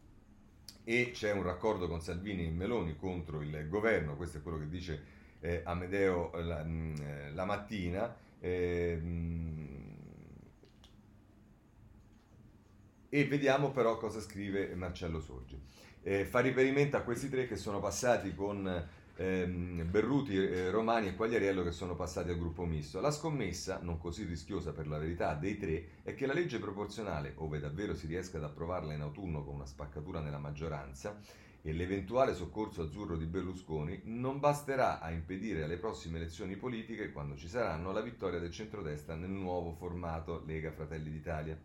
[0.83, 4.69] e c'è un raccordo con Salvini e Meloni contro il governo, questo è quello che
[4.69, 5.03] dice
[5.39, 8.15] eh, Amedeo la, mm, la mattina.
[8.39, 9.01] Eh,
[13.09, 15.59] e vediamo però cosa scrive Marcello Sorgi
[16.07, 18.65] eh, fa riferimento a questi tre che sono passati con
[19.17, 23.01] ehm, Berruti, eh, Romani e Quagliariello che sono passati al gruppo misto.
[23.01, 27.33] La scommessa, non così rischiosa per la verità, dei tre è che la legge proporzionale,
[27.35, 31.19] ove davvero si riesca ad approvarla in autunno con una spaccatura nella maggioranza,
[31.61, 37.35] e l'eventuale soccorso azzurro di Berlusconi non basterà a impedire alle prossime elezioni politiche, quando
[37.35, 41.59] ci saranno, la vittoria del centrodestra nel nuovo formato Lega Fratelli d'Italia.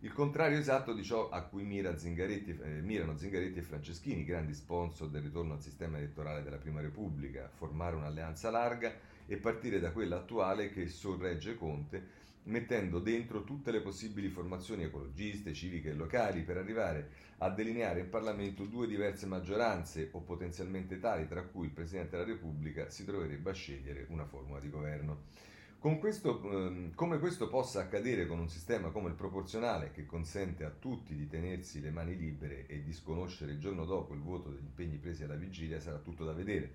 [0.00, 4.52] Il contrario esatto di ciò a cui mira Zingaretti, eh, mirano Zingaretti e Franceschini, grandi
[4.52, 8.92] sponsor del ritorno al sistema elettorale della Prima Repubblica, formare un'alleanza larga
[9.26, 15.54] e partire da quella attuale che sorregge Conte, mettendo dentro tutte le possibili formazioni ecologiste,
[15.54, 21.26] civiche e locali per arrivare a delineare in Parlamento due diverse maggioranze o potenzialmente tali,
[21.26, 25.54] tra cui il Presidente della Repubblica si troverebbe a scegliere una formula di governo.
[25.86, 30.70] Questo, ehm, come questo possa accadere con un sistema come il proporzionale che consente a
[30.70, 34.64] tutti di tenersi le mani libere e di sconoscere il giorno dopo il voto degli
[34.64, 36.72] impegni presi alla vigilia sarà tutto da vedere.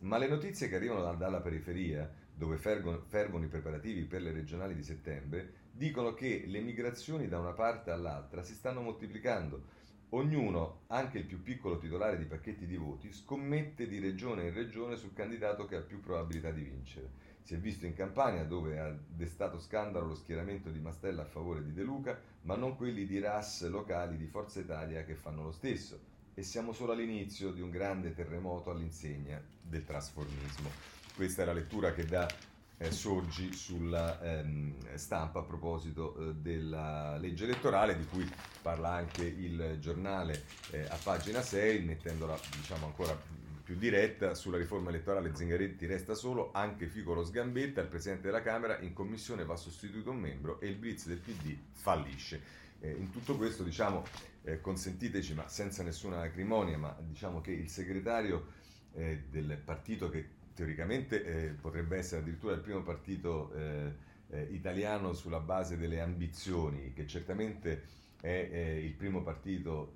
[0.00, 4.84] Ma le notizie che arrivano dalla periferia, dove fervono i preparativi per le regionali di
[4.84, 9.80] settembre, dicono che le migrazioni da una parte all'altra si stanno moltiplicando.
[10.10, 14.96] Ognuno, anche il più piccolo titolare di pacchetti di voti, scommette di regione in regione
[14.96, 17.30] sul candidato che ha più probabilità di vincere.
[17.42, 21.64] Si è visto in Campania dove ha destato scandalo lo schieramento di Mastella a favore
[21.64, 25.52] di De Luca, ma non quelli di RAS locali di Forza Italia che fanno lo
[25.52, 25.98] stesso.
[26.34, 30.70] E siamo solo all'inizio di un grande terremoto all'insegna del trasformismo.
[31.14, 32.26] Questa è la lettura che dà
[32.82, 38.28] eh, Sorgi sulla ehm, stampa a proposito eh, della legge elettorale di cui
[38.60, 43.16] parla anche il giornale eh, a pagina 6 mettendola diciamo ancora
[43.72, 48.42] più diretta sulla riforma elettorale Zingaretti resta solo, anche Fico lo sgambetta, il Presidente della
[48.42, 52.60] Camera in commissione va sostituito un membro e il blitz del PD fallisce.
[52.80, 54.04] Eh, in tutto questo diciamo,
[54.42, 58.48] eh, consentiteci, ma senza nessuna acrimonia, ma diciamo che il segretario
[58.92, 63.94] eh, del partito che teoricamente eh, potrebbe essere addirittura il primo partito eh,
[64.28, 69.94] eh, italiano sulla base delle ambizioni, che certamente è il primo partito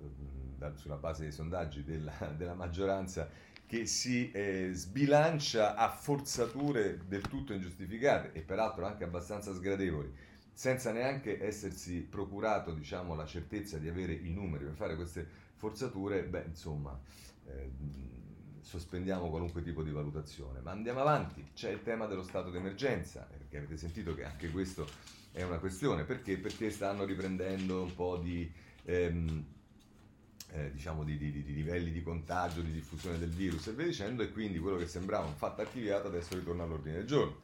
[0.74, 3.30] sulla base dei sondaggi della, della maggioranza
[3.66, 10.12] che si eh, sbilancia a forzature del tutto ingiustificate e peraltro anche abbastanza sgradevoli,
[10.52, 15.26] senza neanche essersi procurato diciamo, la certezza di avere i numeri per fare queste
[15.56, 16.98] forzature, beh insomma
[17.46, 17.70] eh,
[18.60, 20.60] sospendiamo qualunque tipo di valutazione.
[20.60, 24.88] Ma andiamo avanti, c'è il tema dello stato d'emergenza, perché avete sentito che anche questo
[25.32, 26.38] è una questione, perché?
[26.38, 28.50] Perché stanno riprendendo un po' di...
[28.84, 29.54] Ehm,
[30.56, 34.22] eh, diciamo di, di, di, livelli di contagio, di diffusione del virus e via dicendo,
[34.22, 37.40] e quindi quello che sembrava un fatto archiviato adesso ritorna all'ordine del giorno.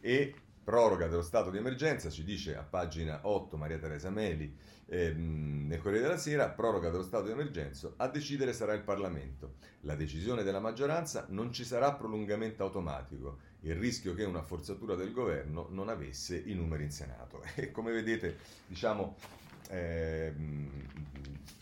[0.00, 4.52] E proroga dello stato di emergenza, ci dice a pagina 8 Maria Teresa Meli
[4.86, 9.54] ehm, nel Corriere della Sera, proroga dello stato di emergenza, a decidere sarà il Parlamento.
[9.82, 15.12] La decisione della maggioranza non ci sarà prolungamento automatico, il rischio che una forzatura del
[15.12, 17.42] governo non avesse i numeri in Senato.
[17.54, 19.16] E come vedete, diciamo,
[19.70, 20.68] ehm,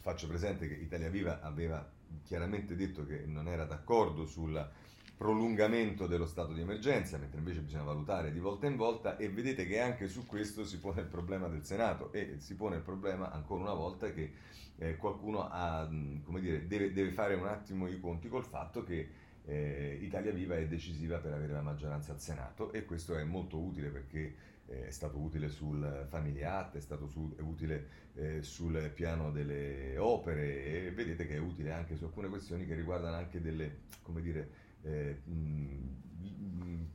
[0.01, 1.87] faccio presente che Italia Viva aveva
[2.25, 4.71] chiaramente detto che non era d'accordo sul
[5.17, 9.67] prolungamento dello stato di emergenza, mentre invece bisogna valutare di volta in volta e vedete
[9.67, 13.31] che anche su questo si pone il problema del Senato e si pone il problema
[13.31, 14.33] ancora una volta che
[14.77, 19.09] eh, qualcuno ha, dire, deve, deve, fare un attimo i conti col fatto che
[19.47, 23.59] eh, Italia Viva è decisiva per avere la maggioranza al Senato e questo è molto
[23.59, 24.35] utile perché
[24.67, 29.97] è stato utile sul Family Act, è stato su, è utile eh, sul piano delle
[29.99, 34.21] opere e vedete che è utile anche su alcune questioni che riguardano anche delle, come
[34.21, 34.49] dire,
[34.83, 36.05] eh, mh,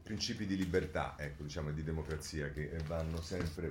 [0.03, 3.69] principi di libertà, ecco, diciamo, di democrazia che vanno sempre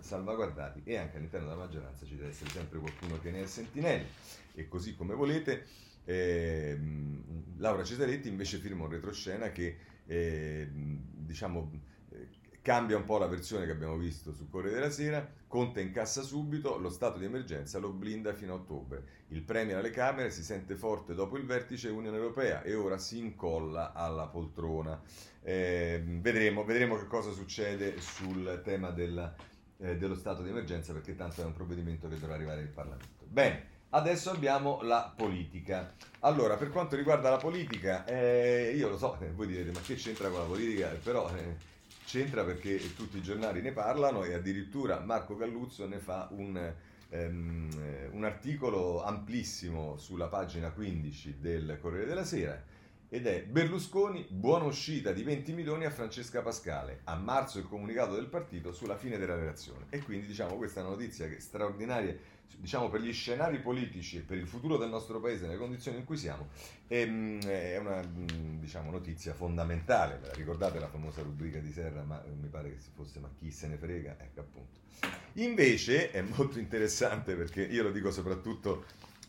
[0.00, 4.06] salvaguardati e anche all'interno della maggioranza ci deve essere sempre qualcuno che ne è sentinella
[4.54, 5.64] e così come volete.
[6.04, 6.78] Eh,
[7.56, 11.70] Laura Cesaretti invece firma un retroscena che eh, diciamo
[12.68, 16.76] Cambia un po' la versione che abbiamo visto sul Corriere della Sera, Conte incassa subito,
[16.76, 19.04] lo stato di emergenza lo blinda fino a ottobre.
[19.28, 23.16] Il Premier alle Camere si sente forte dopo il vertice Unione Europea e ora si
[23.16, 25.00] incolla alla poltrona.
[25.42, 29.34] Eh, vedremo, vedremo, che cosa succede sul tema della,
[29.78, 33.24] eh, dello stato di emergenza perché tanto è un provvedimento che dovrà arrivare in Parlamento.
[33.24, 33.76] Bene.
[33.90, 35.94] Adesso abbiamo la politica.
[36.18, 40.28] Allora, per quanto riguarda la politica, eh, io lo so, voi direte, ma che c'entra
[40.28, 40.88] con la politica?
[41.02, 41.76] Però eh,
[42.08, 46.72] c'entra perché tutti i giornali ne parlano e addirittura Marco Galluzzo ne fa un,
[47.10, 47.68] um,
[48.12, 52.64] un articolo amplissimo sulla pagina 15 del Corriere della Sera
[53.10, 58.14] ed è Berlusconi, buona uscita di 20 milioni a Francesca Pascale, a marzo il comunicato
[58.14, 59.86] del partito sulla fine della relazione.
[59.90, 62.16] E quindi diciamo questa è una notizia che straordinaria
[62.56, 66.04] diciamo, per gli scenari politici e per il futuro del nostro paese nelle condizioni in
[66.04, 66.48] cui siamo,
[66.86, 70.20] è, mm, è una mm, diciamo, notizia fondamentale.
[70.34, 73.50] Ricordate la famosa rubrica di Serra, ma eh, mi pare che si fosse ma chi
[73.50, 74.16] se ne frega?
[74.18, 74.78] Ecco appunto.
[75.34, 78.84] Invece è molto interessante perché io lo dico soprattutto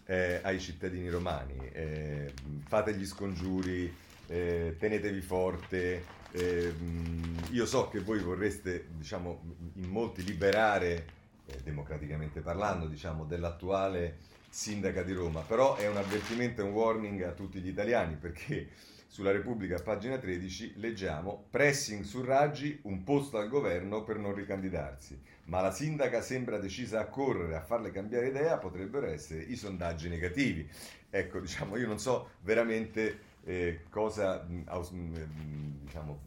[0.05, 2.33] eh, ai cittadini romani, eh,
[2.67, 3.93] fate gli scongiuri,
[4.27, 6.17] eh, tenetevi forte.
[6.31, 9.41] Eh, mm, io so che voi vorreste, diciamo,
[9.75, 11.17] in molti liberare
[11.49, 14.17] eh, democraticamente parlando, diciamo, dell'attuale
[14.49, 18.69] sindaca di Roma, però è un avvertimento e un warning a tutti gli italiani perché
[19.09, 25.19] sulla Repubblica, pagina 13, leggiamo pressing su Raggi, un posto al governo per non ricandidarsi,
[25.45, 30.09] ma la sindaca sembra decisa a correre a farle cambiare idea, potrebbero essere i sondaggi
[30.09, 30.69] negativi.
[31.09, 36.21] Ecco, diciamo, io non so veramente eh, cosa, diciamo,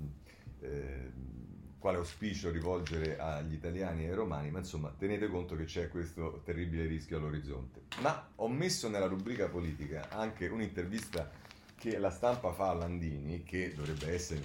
[0.61, 1.11] eh,
[1.83, 6.41] quale auspicio rivolgere agli italiani e ai romani, ma insomma tenete conto che c'è questo
[6.45, 7.81] terribile rischio all'orizzonte.
[8.01, 11.29] Ma ho messo nella rubrica politica anche un'intervista
[11.77, 14.41] che la stampa fa a Landini, che dovrebbe essere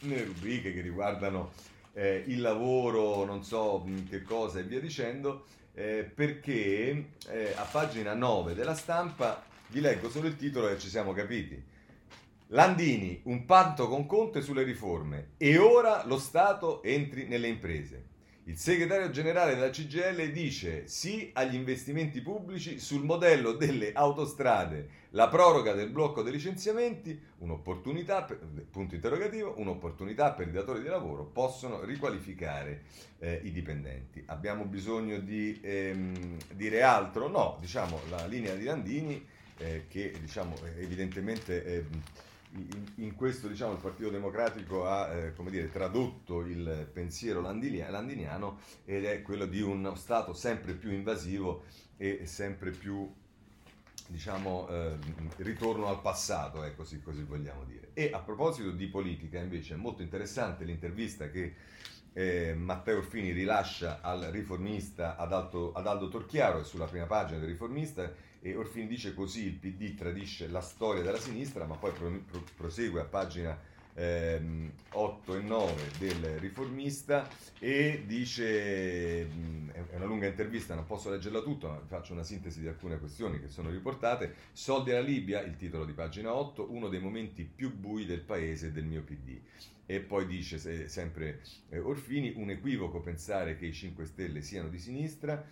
[0.00, 1.52] nelle rubriche che riguardano
[1.94, 8.12] eh, il lavoro, non so che cosa e via dicendo, eh, perché eh, a pagina
[8.12, 11.70] 9 della stampa vi leggo solo il titolo e ci siamo capiti
[12.52, 18.06] Landini, un patto con Conte sulle riforme e ora lo Stato entri nelle imprese.
[18.44, 25.28] Il segretario generale della CGL dice sì agli investimenti pubblici sul modello delle autostrade, la
[25.28, 31.22] proroga del blocco dei licenziamenti, un'opportunità, per, punto interrogativo, un'opportunità per i datori di lavoro,
[31.26, 32.82] possono riqualificare
[33.20, 34.24] eh, i dipendenti.
[34.26, 37.28] Abbiamo bisogno di ehm, dire altro?
[37.28, 39.24] No, diciamo la linea di Landini
[39.58, 41.64] eh, che diciamo, evidentemente...
[41.64, 48.58] Eh, in, in questo diciamo, il Partito Democratico ha eh, dire, tradotto il pensiero landiniano
[48.84, 51.64] ed è quello di uno Stato sempre più invasivo
[51.96, 53.12] e sempre più
[54.10, 54.98] diciamo, eh,
[55.36, 57.90] ritorno al passato, ecco, così, così vogliamo dire.
[57.94, 61.54] E a proposito di politica, invece, è molto interessante l'intervista che
[62.12, 67.38] eh, Matteo Orfini rilascia al riformista ad, Alto, ad Aldo Torchiaro, è sulla prima pagina
[67.38, 71.92] del riformista, e Orfini dice così il PD tradisce la storia della sinistra, ma poi
[71.92, 73.58] pro, pro, prosegue a pagina
[73.94, 81.10] ehm, 8 e 9 del riformista e dice, mh, è una lunga intervista, non posso
[81.10, 85.42] leggerla tutta, ma faccio una sintesi di alcune questioni che sono riportate, Soldi alla Libia,
[85.42, 89.38] il titolo di pagina 8, uno dei momenti più bui del paese del mio PD.
[89.84, 94.78] E poi dice sempre eh, Orfini, un equivoco pensare che i 5 Stelle siano di
[94.78, 95.44] sinistra,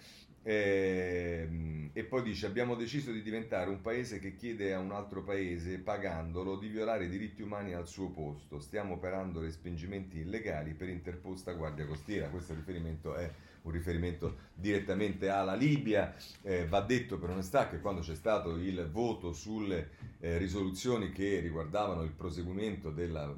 [0.49, 5.23] Eh, e poi dice abbiamo deciso di diventare un paese che chiede a un altro
[5.23, 8.59] paese, pagandolo, di violare i diritti umani al suo posto.
[8.59, 12.31] Stiamo operando respingimenti illegali per interposta guardia costiera.
[12.31, 13.31] Questo riferimento è
[13.61, 16.15] un riferimento direttamente alla Libia.
[16.41, 19.91] Eh, va detto per onestà che quando c'è stato il voto sulle
[20.21, 23.37] eh, risoluzioni che riguardavano il proseguimento della,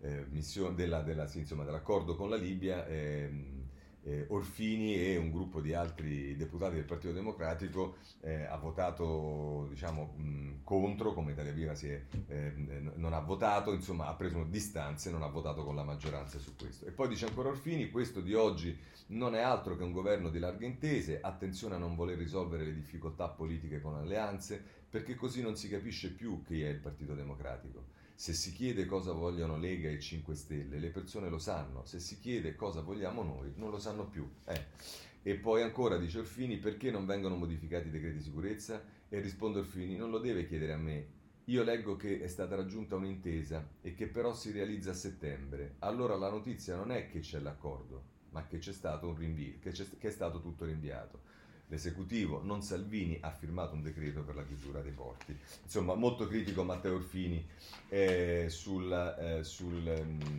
[0.00, 3.61] eh, missione, della, della, sì, insomma, dell'accordo con la Libia, ehm,
[4.04, 10.14] eh, Orfini e un gruppo di altri deputati del Partito Democratico eh, ha votato diciamo,
[10.16, 12.52] mh, contro, come Italia Viva è, eh,
[12.96, 16.86] non ha votato, insomma ha preso distanze, non ha votato con la maggioranza su questo.
[16.86, 18.76] E poi dice ancora Orfini, questo di oggi
[19.08, 22.74] non è altro che un governo di larghe intese, attenzione a non voler risolvere le
[22.74, 28.00] difficoltà politiche con alleanze, perché così non si capisce più chi è il Partito Democratico.
[28.14, 32.18] Se si chiede cosa vogliono Lega e 5 Stelle, le persone lo sanno, se si
[32.20, 34.28] chiede cosa vogliamo noi, non lo sanno più.
[34.44, 34.64] Eh.
[35.22, 38.82] E poi ancora dice Orfini, perché non vengono modificati i decreti di sicurezza?
[39.08, 41.20] E risponde Orfini, non lo deve chiedere a me.
[41.46, 45.74] Io leggo che è stata raggiunta un'intesa e che però si realizza a settembre.
[45.80, 49.72] Allora la notizia non è che c'è l'accordo, ma che c'è stato un rinvio, che,
[49.72, 51.31] che è stato tutto rinviato
[51.72, 55.34] l'esecutivo, non Salvini, ha firmato un decreto per la chiusura dei porti.
[55.62, 57.44] Insomma, molto critico Matteo Orfini
[57.88, 60.38] eh, sul, eh, sul, mh, mm,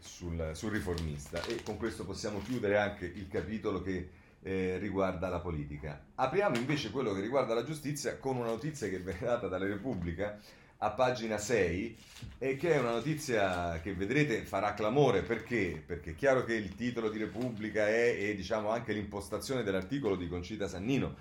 [0.00, 1.40] sul, sul, riformista.
[1.44, 4.10] E con questo possiamo chiudere anche il capitolo che
[4.42, 6.04] eh, riguarda la politica.
[6.16, 10.36] Apriamo invece quello che riguarda la giustizia con una notizia che è data dalla Repubblica
[10.82, 11.96] a pagina 6
[12.38, 15.80] e che è una notizia che vedrete farà clamore perché?
[15.84, 20.28] Perché è chiaro che il titolo di Repubblica è e diciamo anche l'impostazione dell'articolo di
[20.28, 21.14] Concita Sannino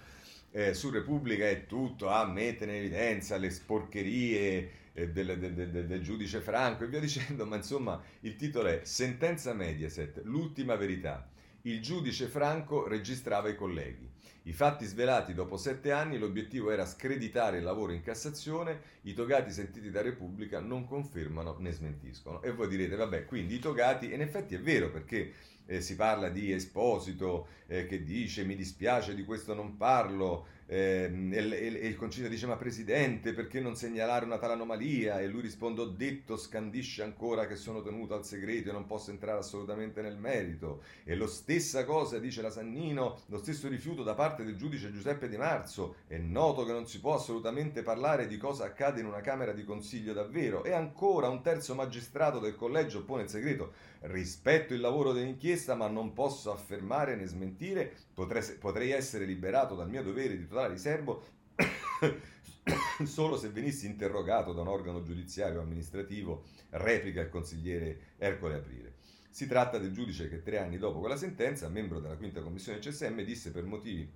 [0.52, 5.86] eh, su Repubblica è tutto a mettere in evidenza le sporcherie eh, del, del, del,
[5.86, 11.30] del, giudice Franco e via dicendo, ma insomma il titolo è Sentenza Mediaset, l'ultima verità.
[11.64, 14.11] Il giudice Franco registrava i colleghi.
[14.44, 19.52] I fatti svelati dopo sette anni, l'obiettivo era screditare il lavoro in Cassazione, i togati
[19.52, 22.42] sentiti da Repubblica non confermano né smentiscono.
[22.42, 25.32] E voi direte, vabbè, quindi i togati, in effetti è vero perché
[25.68, 31.12] eh, si parla di Esposito eh, che dice mi dispiace di questo non parlo, eh,
[31.32, 35.20] e, e, il concilio dice ma presidente perché non segnalare una tale anomalia?
[35.20, 39.12] E lui risponde ho detto scandisce ancora che sono tenuto al segreto e non posso
[39.12, 40.84] entrare assolutamente nel merito.
[41.04, 45.28] E lo stessa cosa dice la Sannino lo stesso rifiuto da parte del giudice Giuseppe
[45.28, 45.96] Di Marzo.
[46.08, 49.66] È noto che non si può assolutamente parlare di cosa accade in una camera di
[49.66, 50.64] consiglio davvero.
[50.64, 53.74] E ancora un terzo magistrato del collegio pone il segreto.
[54.04, 57.94] Rispetto il lavoro dell'inchiesta ma non posso affermare né smentire.
[58.14, 61.24] Potrei, potrei essere liberato dal mio dovere di totale riservo
[63.06, 68.94] solo se venissi interrogato da un organo giudiziario o amministrativo, replica il consigliere Ercole Aprile.
[69.30, 73.22] Si tratta del giudice che tre anni dopo quella sentenza, membro della quinta commissione CSM,
[73.22, 74.10] disse per motivi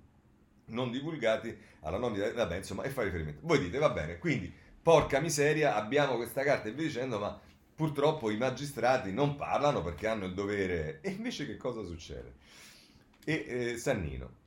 [0.66, 3.40] non divulgati alla nomina, vabbè insomma, e fa riferimento.
[3.42, 7.40] Voi dite, va bene, quindi porca miseria, abbiamo questa carta e via dicendo, ma
[7.74, 11.00] purtroppo i magistrati non parlano perché hanno il dovere.
[11.00, 12.34] E invece che cosa succede?
[13.24, 14.44] E eh, Sannino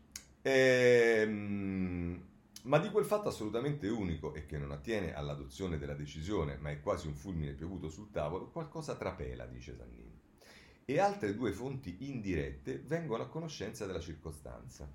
[0.51, 2.19] Ehm,
[2.63, 6.81] ma di quel fatto assolutamente unico e che non attiene all'adozione della decisione, ma è
[6.81, 10.17] quasi un fulmine piovuto sul tavolo, qualcosa trapela, dice Sannini.
[10.85, 14.91] E altre due fonti indirette vengono a conoscenza della circostanza.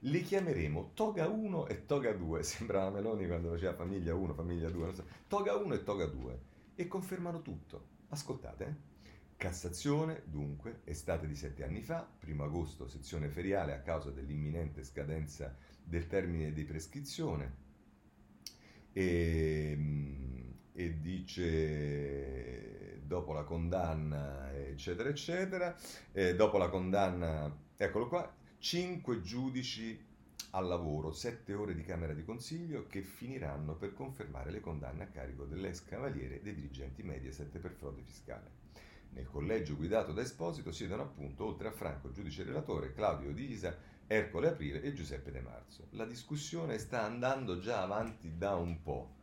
[0.00, 4.94] Le chiameremo Toga 1 e Toga 2, sembrava Meloni quando faceva famiglia 1, famiglia 2,
[4.94, 5.04] so.
[5.26, 6.40] Toga 1 e Toga 2,
[6.74, 7.96] e confermano tutto.
[8.10, 8.97] Ascoltate, eh?
[9.38, 15.56] Cassazione, dunque, estate di sette anni fa, 1 agosto, sezione feriale a causa dell'imminente scadenza
[15.80, 17.54] del termine di prescrizione
[18.92, 25.72] e, ehm, e dice dopo la condanna, eccetera, eccetera,
[26.10, 30.04] eh, dopo la condanna, eccolo qua, cinque giudici
[30.50, 35.06] al lavoro, sette ore di Camera di Consiglio che finiranno per confermare le condanne a
[35.06, 38.66] carico dell'ex cavaliere dei dirigenti Mediaset per frode fiscale.
[39.10, 44.48] Nel collegio guidato da Esposito siedono appunto, oltre a Franco, giudice relatore, Claudio Disa, Ercole
[44.48, 45.88] Aprile e Giuseppe De Marzo.
[45.90, 49.16] La discussione sta andando già avanti da un po'.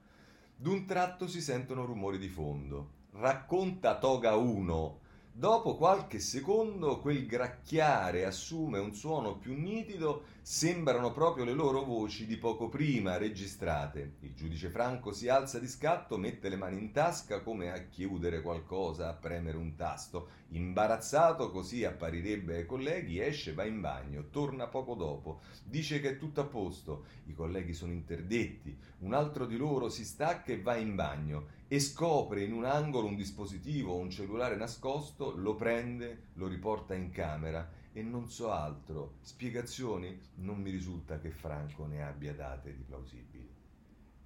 [0.55, 3.03] D'un tratto si sentono rumori di fondo.
[3.11, 4.99] Racconta Toga 1
[5.37, 12.25] Dopo qualche secondo quel gracchiare assume un suono più nitido, sembrano proprio le loro voci
[12.25, 14.13] di poco prima registrate.
[14.21, 18.41] Il giudice Franco si alza di scatto, mette le mani in tasca come a chiudere
[18.41, 20.29] qualcosa, a premere un tasto.
[20.51, 26.17] Imbarazzato, così apparirebbe ai colleghi, esce, va in bagno, torna poco dopo, dice che è
[26.17, 27.07] tutto a posto.
[27.25, 31.79] I colleghi sono interdetti, un altro di loro si stacca e va in bagno e
[31.79, 37.67] scopre in un angolo un dispositivo, un cellulare nascosto, lo prende, lo riporta in camera
[37.91, 39.15] e non so altro.
[39.21, 40.19] Spiegazioni?
[40.35, 43.49] Non mi risulta che Franco ne abbia date di plausibili.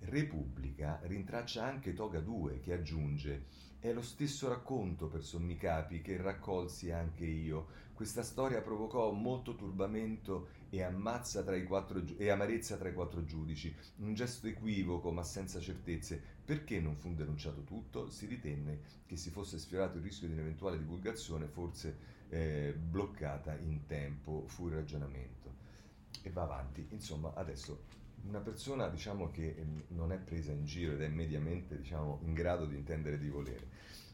[0.01, 3.45] Repubblica rintraccia anche Toga 2 che aggiunge
[3.79, 7.67] è lo stesso racconto per sommi capi che raccolsi anche io.
[7.93, 13.73] Questa storia provocò molto turbamento e, quattro, e amarezza tra i quattro giudici.
[13.97, 16.21] Un gesto equivoco ma senza certezze.
[16.43, 18.09] Perché non fu denunciato tutto?
[18.09, 23.85] Si ritenne che si fosse sfiorato il rischio di un'eventuale divulgazione, forse eh, bloccata in
[23.85, 25.55] tempo, fu il ragionamento.
[26.21, 26.87] E va avanti.
[26.91, 31.77] Insomma, adesso una persona diciamo, che ehm, non è presa in giro ed è mediamente
[31.77, 33.67] diciamo, in grado di intendere di volere.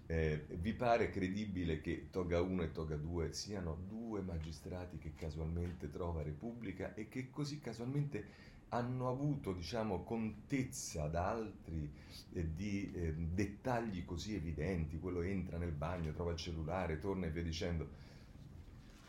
[0.08, 5.90] Eh, vi pare credibile che Toga 1 e Toga 2 siano due magistrati che casualmente
[5.90, 11.92] trova Repubblica e che così casualmente hanno avuto diciamo, contezza da altri
[12.34, 17.32] eh, di eh, dettagli così evidenti, quello entra nel bagno, trova il cellulare, torna e
[17.32, 17.88] via dicendo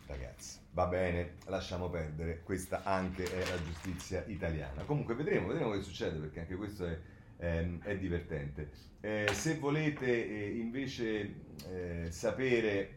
[0.07, 0.59] ragazzi.
[0.73, 4.85] Va bene, lasciamo perdere, questa anche è la giustizia italiana.
[4.85, 6.99] Comunque vedremo, vedremo che succede perché anche questo è,
[7.39, 8.71] ehm, è divertente.
[9.01, 11.35] Eh, se volete eh, invece
[11.71, 12.95] eh, sapere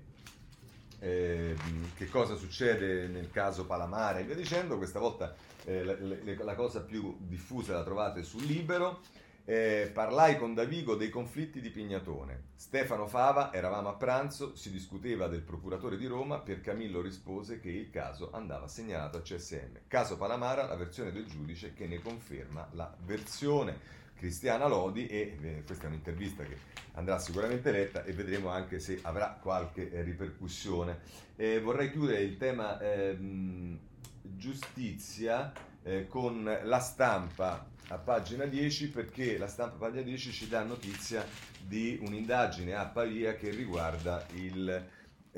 [1.00, 5.36] ehm, che cosa succede nel caso Palamare e via dicendo, questa volta
[5.66, 9.02] eh, la, la, cosa più diffusa la trovate sul Libero
[9.50, 12.50] eh, parlai con Davigo dei conflitti di Pignatone.
[12.54, 17.72] Stefano Fava, eravamo a pranzo, si discuteva del procuratore di Roma, Pier Camillo rispose che
[17.72, 19.88] il caso andava segnalato a CSM.
[19.88, 23.98] Caso Palamara, la versione del giudice che ne conferma la versione.
[24.20, 26.58] Cristiana Lodi e eh, questa è un'intervista che
[26.96, 31.00] andrà sicuramente letta e vedremo anche se avrà qualche eh, ripercussione.
[31.38, 33.80] Eh, vorrei chiudere il tema ehm,
[34.22, 35.54] giustizia
[35.84, 40.64] eh, con la stampa a pagina 10 perché la stampa a pagina 10 ci dà
[40.64, 41.26] notizia
[41.66, 44.86] di un'indagine a Pavia che riguarda il,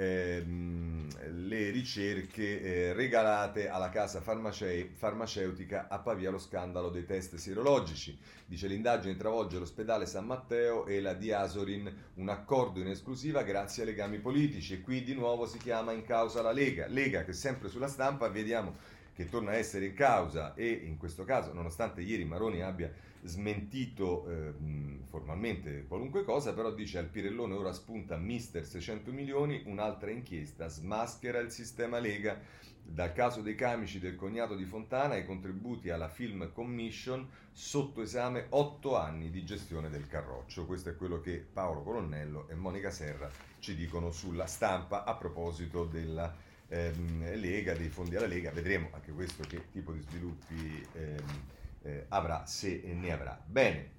[0.01, 1.07] ehm,
[1.47, 8.17] le ricerche eh, regalate alla casa farmace- farmaceutica a Pavia lo scandalo dei test sierologici.
[8.45, 13.89] Dice l'indagine travolge l'ospedale San Matteo e la Diasorin, un accordo in esclusiva grazie ai
[13.89, 16.87] legami politici e qui di nuovo si chiama in causa la Lega.
[16.87, 18.75] Lega che sempre sulla stampa vediamo
[19.13, 22.91] che torna a essere in causa e in questo caso, nonostante ieri Maroni abbia
[23.24, 24.53] smentito eh,
[25.09, 31.39] formalmente qualunque cosa, però dice al Pirellone ora spunta mister 600 milioni, un'altra inchiesta smaschera
[31.39, 32.39] il sistema Lega,
[32.84, 38.47] dal caso dei camici del cognato di Fontana ai contributi alla Film Commission, sotto esame
[38.49, 40.65] 8 anni di gestione del Carroccio.
[40.65, 45.86] Questo è quello che Paolo Colonnello e Monica Serra ci dicono sulla stampa a proposito
[45.86, 46.34] della
[46.67, 52.05] ehm, Lega, dei fondi alla Lega, vedremo anche questo che tipo di sviluppi ehm, eh,
[52.09, 53.39] avrà, se ne avrà.
[53.45, 53.89] Bene,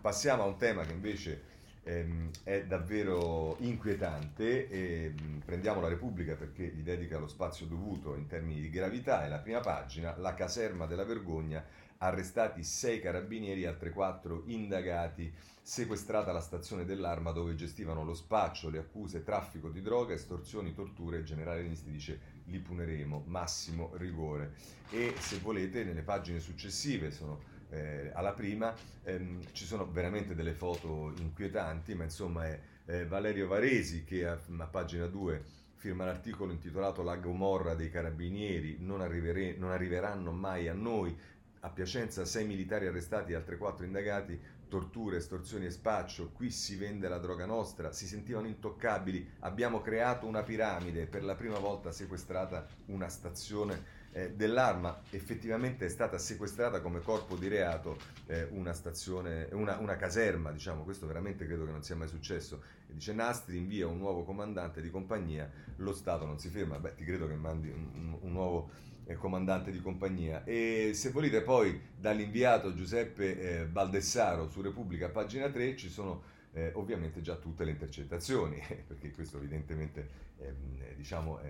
[0.00, 1.42] passiamo a un tema che invece
[1.84, 8.14] ehm, è davvero inquietante, e, mh, prendiamo la Repubblica perché gli dedica lo spazio dovuto
[8.14, 11.64] in termini di gravità, è la prima pagina, la caserma della vergogna,
[11.98, 18.78] arrestati sei carabinieri altre quattro indagati sequestrata la stazione dell'arma dove gestivano lo spaccio, le
[18.78, 21.18] accuse, traffico di droga, estorsioni, torture.
[21.18, 24.54] Il generale Nisti dice li puneremo, massimo rigore.
[24.90, 27.40] E se volete, nelle pagine successive, sono
[27.70, 28.74] eh, alla prima,
[29.04, 34.38] ehm, ci sono veramente delle foto inquietanti, ma insomma è eh, Valerio Varesi che a,
[34.58, 40.74] a pagina 2 firma l'articolo intitolato La Gomorra dei carabinieri, non, non arriveranno mai a
[40.74, 41.16] noi.
[41.64, 44.40] A Piacenza sei militari arrestati e altre quattro indagati
[44.72, 50.26] torture, estorsioni e spaccio, qui si vende la droga nostra, si sentivano intoccabili, abbiamo creato
[50.26, 56.80] una piramide, per la prima volta sequestrata una stazione eh, dell'arma, effettivamente è stata sequestrata
[56.80, 61.70] come corpo di reato eh, una stazione, una, una, caserma, diciamo, questo veramente credo che
[61.70, 62.62] non sia mai successo.
[62.88, 66.94] E dice Nastri invia un nuovo comandante di compagnia, lo Stato non si ferma, beh
[66.94, 68.70] ti credo che mandi un, un, un nuovo
[69.04, 70.44] eh, comandante di compagnia.
[70.44, 76.22] E se volete poi dall'inviato Giuseppe eh, Baldessaro su Repubblica, pagina 3, ci sono
[76.52, 81.40] eh, ovviamente già tutte le intercettazioni, perché questo evidentemente ehm, diciamo,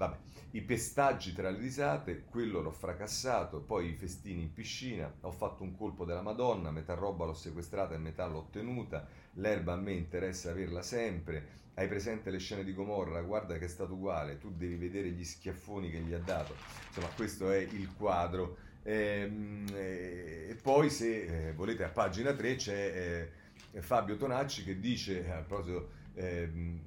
[0.00, 0.16] vabbè.
[0.52, 5.62] I pestaggi tra le risate, quello l'ho fracassato, poi i festini in piscina, ho fatto
[5.62, 9.92] un colpo della Madonna, metà roba l'ho sequestrata e metà l'ho ottenuta, l'erba a me
[9.92, 14.52] interessa averla sempre, hai presente le scene di Gomorra, guarda che è stato uguale, tu
[14.54, 16.54] devi vedere gli schiaffoni che gli ha dato.
[16.88, 18.58] Insomma, questo è il quadro.
[18.82, 23.30] Ehm, eh, e poi, se eh, volete, a pagina 3 c'è
[23.72, 26.80] eh, Fabio Tonacci che dice, a proposito ehm,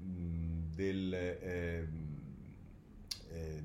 [0.75, 2.17] del, ehm,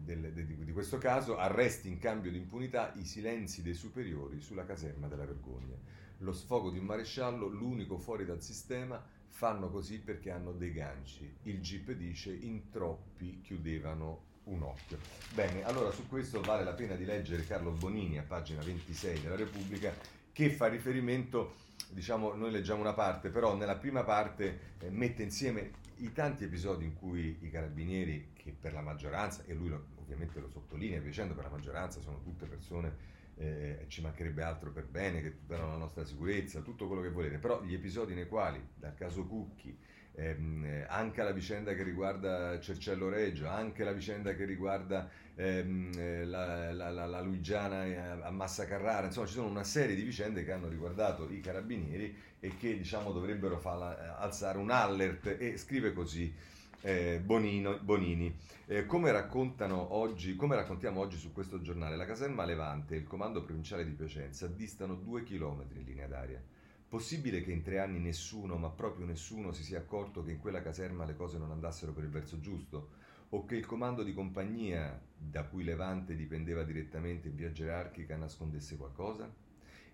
[0.03, 4.65] del, de, di questo caso, arresti in cambio di impunità, i silenzi dei superiori sulla
[4.65, 5.77] caserma della vergogna.
[6.21, 11.37] Lo sfogo di un maresciallo, l'unico fuori dal sistema, fanno così perché hanno dei ganci.
[11.45, 14.99] Il GIP dice in troppi chiudevano un occhio.
[15.35, 19.37] Bene, allora su questo vale la pena di leggere Carlo Bonini a pagina 26 della
[19.37, 19.93] Repubblica
[20.33, 21.55] che fa riferimento,
[21.91, 26.85] diciamo, noi leggiamo una parte, però nella prima parte eh, mette insieme i tanti episodi
[26.85, 31.35] in cui i carabinieri, che per la maggioranza, e lui lo, ovviamente lo sottolinea dicendo
[31.35, 35.77] per la maggioranza sono tutte persone eh, ci mancherebbe altro per bene, che tutelano la
[35.79, 39.79] nostra sicurezza, tutto quello che volete, però gli episodi nei quali, dal caso Cucchi,
[40.15, 46.73] ehm, anche la vicenda che riguarda Cercello Reggio, anche la vicenda che riguarda ehm, la,
[46.73, 50.51] la, la, la, Luigiana a Massa Carrara, insomma ci sono una serie di vicende che
[50.51, 56.57] hanno riguardato i carabinieri e che diciamo dovrebbero farla, alzare un alert e scrive così
[56.83, 58.35] eh, Bonino, Bonini.
[58.67, 63.43] Eh, come, oggi, come raccontiamo oggi su questo giornale, la caserma Levante e il comando
[63.43, 66.43] provinciale di Piacenza distano due chilometri in linea d'aria.
[66.89, 70.63] Possibile che in tre anni nessuno, ma proprio nessuno, si sia accorto che in quella
[70.63, 72.91] caserma le cose non andassero per il verso giusto?
[73.31, 78.77] O che il comando di compagnia, da cui Levante dipendeva direttamente in via gerarchica, nascondesse
[78.79, 79.31] qualcosa?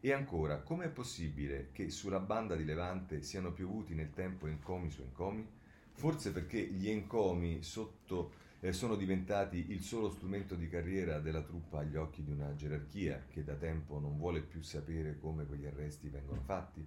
[0.00, 5.02] E ancora, com'è possibile che sulla banda di Levante siano piovuti nel tempo encomi su
[5.02, 5.62] encomi?
[5.96, 11.78] Forse perché gli encomi sotto, eh, sono diventati il solo strumento di carriera della truppa
[11.78, 16.08] agli occhi di una gerarchia che da tempo non vuole più sapere come quegli arresti
[16.08, 16.84] vengono fatti?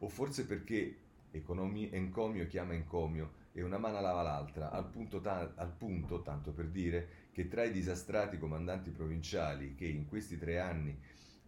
[0.00, 0.96] O forse perché
[1.30, 6.52] economi, encomio chiama encomio e una mano lava l'altra, al punto, ta- al punto, tanto
[6.52, 10.96] per dire, che tra i disastrati comandanti provinciali che in questi tre anni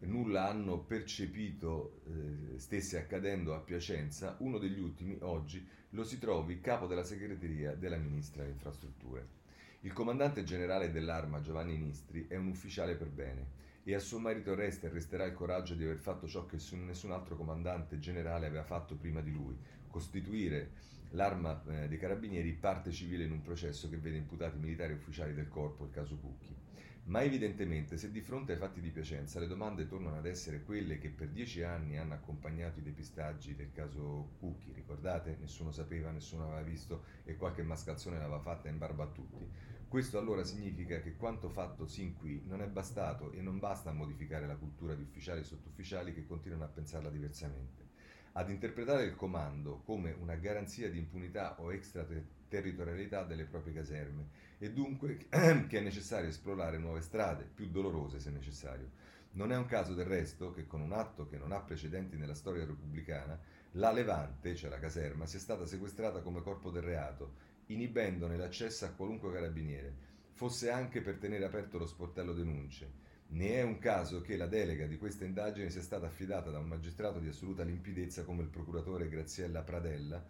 [0.00, 6.60] nulla hanno percepito eh, stesse accadendo a Piacenza, uno degli ultimi oggi lo si trovi
[6.60, 9.38] capo della segreteria della ministra delle infrastrutture.
[9.80, 14.54] Il comandante generale dell'arma Giovanni Nistri è un ufficiale per bene e a suo marito
[14.54, 18.62] resta e resterà il coraggio di aver fatto ciò che nessun altro comandante generale aveva
[18.62, 19.56] fatto prima di lui,
[19.88, 20.70] costituire
[21.10, 25.34] l'arma eh, dei carabinieri parte civile in un processo che vede imputati militari e ufficiali
[25.34, 26.59] del corpo, il caso Cucchi.
[27.10, 30.98] Ma evidentemente, se di fronte ai fatti di Piacenza le domande tornano ad essere quelle
[30.98, 35.36] che per dieci anni hanno accompagnato i depistaggi del caso Cucchi, ricordate?
[35.40, 39.44] Nessuno sapeva, nessuno aveva visto e qualche mascalzone l'aveva fatta in barba a tutti.
[39.88, 43.92] Questo allora significa che quanto fatto sin qui non è bastato e non basta a
[43.92, 47.88] modificare la cultura di ufficiali e sottufficiali che continuano a pensarla diversamente.
[48.34, 54.28] Ad interpretare il comando come una garanzia di impunità o extraterritorialità delle proprie caserme
[54.58, 55.16] e dunque
[55.68, 58.90] che è necessario esplorare nuove strade, più dolorose se necessario.
[59.32, 62.34] Non è un caso del resto che con un atto che non ha precedenti nella
[62.34, 63.38] storia repubblicana,
[63.74, 67.34] la Levante, cioè la caserma, sia stata sequestrata come corpo del reato,
[67.66, 69.94] inibendone l'accesso a qualunque carabiniere,
[70.32, 73.08] fosse anche per tenere aperto lo sportello denunce.
[73.28, 76.66] Ne è un caso che la delega di questa indagine sia stata affidata da un
[76.66, 80.20] magistrato di assoluta limpidezza come il procuratore Graziella Pradella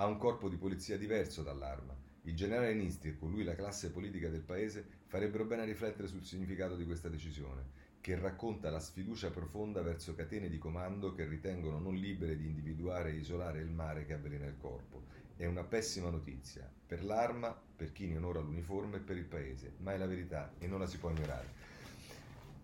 [0.00, 3.90] a un corpo di polizia diverso dall'arma il generale Nistri e con lui la classe
[3.90, 8.80] politica del paese farebbero bene a riflettere sul significato di questa decisione, che racconta la
[8.80, 13.70] sfiducia profonda verso catene di comando che ritengono non libere di individuare e isolare il
[13.70, 15.04] mare che avvelena il corpo.
[15.36, 19.72] È una pessima notizia, per l'arma, per chi ne onora l'uniforme e per il paese,
[19.78, 21.56] ma è la verità e non la si può ignorare.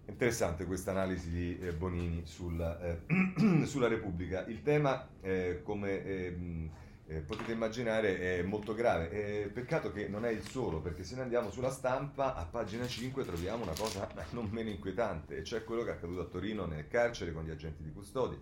[0.06, 3.00] Interessante questa analisi di eh, Bonini sulla, eh,
[3.64, 4.44] sulla, Repubblica.
[4.44, 6.70] Il tema, eh, come ehm,
[7.06, 9.10] eh, potete immaginare è molto grave.
[9.10, 12.86] Eh, peccato che non è il solo, perché se ne andiamo sulla stampa, a pagina
[12.86, 16.66] 5 troviamo una cosa non meno inquietante, e cioè quello che è accaduto a Torino
[16.66, 18.38] nel carcere con gli agenti di custodia.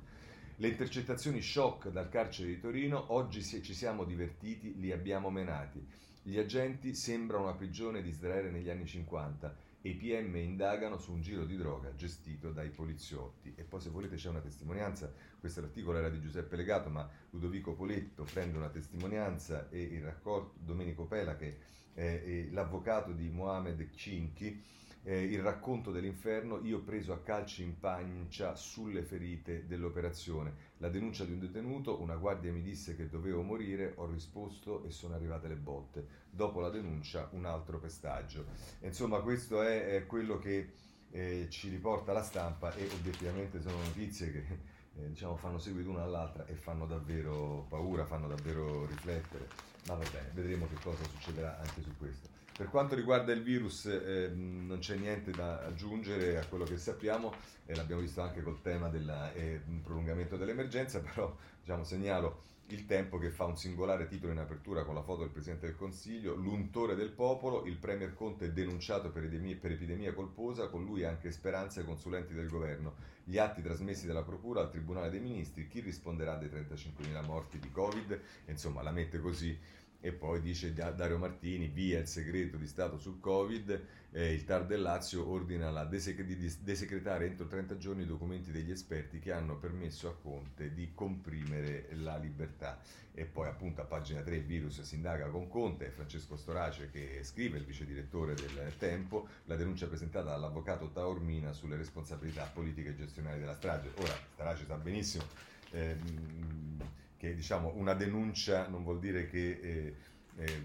[0.56, 5.84] Le intercettazioni shock dal carcere di Torino, oggi ci siamo divertiti, li abbiamo menati.
[6.22, 11.12] Gli agenti sembrano una prigione di Israele negli anni 50 e i PM indagano su
[11.12, 13.52] un giro di droga gestito dai poliziotti.
[13.56, 17.74] E poi se volete c'è una testimonianza, questo articolo era di Giuseppe Legato, ma Ludovico
[17.74, 21.58] Poletto prende una testimonianza e il racconto, Domenico Pela che
[21.94, 24.62] è l'avvocato di Mohamed Cinchi,
[25.02, 30.54] eh, il racconto dell'inferno, io preso a calci in pancia sulle ferite dell'operazione.
[30.76, 34.92] La denuncia di un detenuto, una guardia mi disse che dovevo morire, ho risposto e
[34.92, 36.06] sono arrivate le botte.
[36.30, 38.44] Dopo la denuncia un altro pestaggio.
[38.82, 40.70] Insomma questo è, è quello che
[41.10, 46.02] eh, ci riporta la stampa e obiettivamente sono notizie che eh, diciamo, fanno seguito una
[46.02, 49.48] all'altra e fanno davvero paura, fanno davvero riflettere.
[49.86, 52.28] Ma va bene, vedremo che cosa succederà anche su questo.
[52.56, 57.32] Per quanto riguarda il virus eh, non c'è niente da aggiungere a quello che sappiamo,
[57.66, 62.42] eh, l'abbiamo visto anche col tema del eh, prolungamento dell'emergenza, però diciamo, segnalo
[62.72, 65.76] il tempo che fa un singolare titolo in apertura con la foto del Presidente del
[65.76, 71.04] Consiglio, l'untore del popolo, il Premier Conte denunciato per epidemia, per epidemia colposa, con lui
[71.04, 72.94] anche Speranza e consulenti del governo,
[73.24, 77.70] gli atti trasmessi dalla Procura al Tribunale dei Ministri, chi risponderà dei 35.000 morti di
[77.70, 79.56] Covid, insomma la mette così.
[80.04, 84.66] E poi dice Dario Martini, via il segreto di Stato sul Covid, eh, il TAR
[84.66, 89.32] del Lazio ordina la desec- di desecretare entro 30 giorni i documenti degli esperti che
[89.32, 92.78] hanno permesso a Conte di comprimere la libertà.
[93.14, 97.20] E poi appunto a pagina 3 il virus si indaga con Conte, Francesco Storace che
[97.22, 102.96] scrive, il vice direttore del Tempo, la denuncia presentata dall'avvocato Taormina sulle responsabilità politiche e
[102.96, 103.92] gestionali della strage.
[103.96, 105.24] Ora Storace sa benissimo...
[105.70, 109.94] Ehm, che diciamo, una denuncia non vuol dire che eh,
[110.36, 110.62] eh,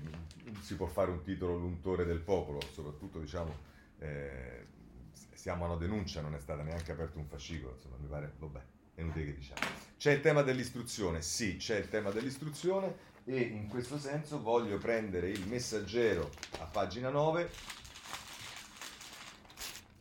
[0.61, 3.55] si può fare un titolo l'untore del popolo, soprattutto diciamo,
[3.99, 4.65] eh,
[5.34, 8.61] siamo a una denuncia, non è stato neanche aperto un fascicolo, insomma mi pare, vabbè,
[8.95, 9.61] è inutile che diciamo.
[9.97, 15.30] C'è il tema dell'istruzione, sì, c'è il tema dell'istruzione e in questo senso voglio prendere
[15.30, 17.49] il messaggero a pagina 9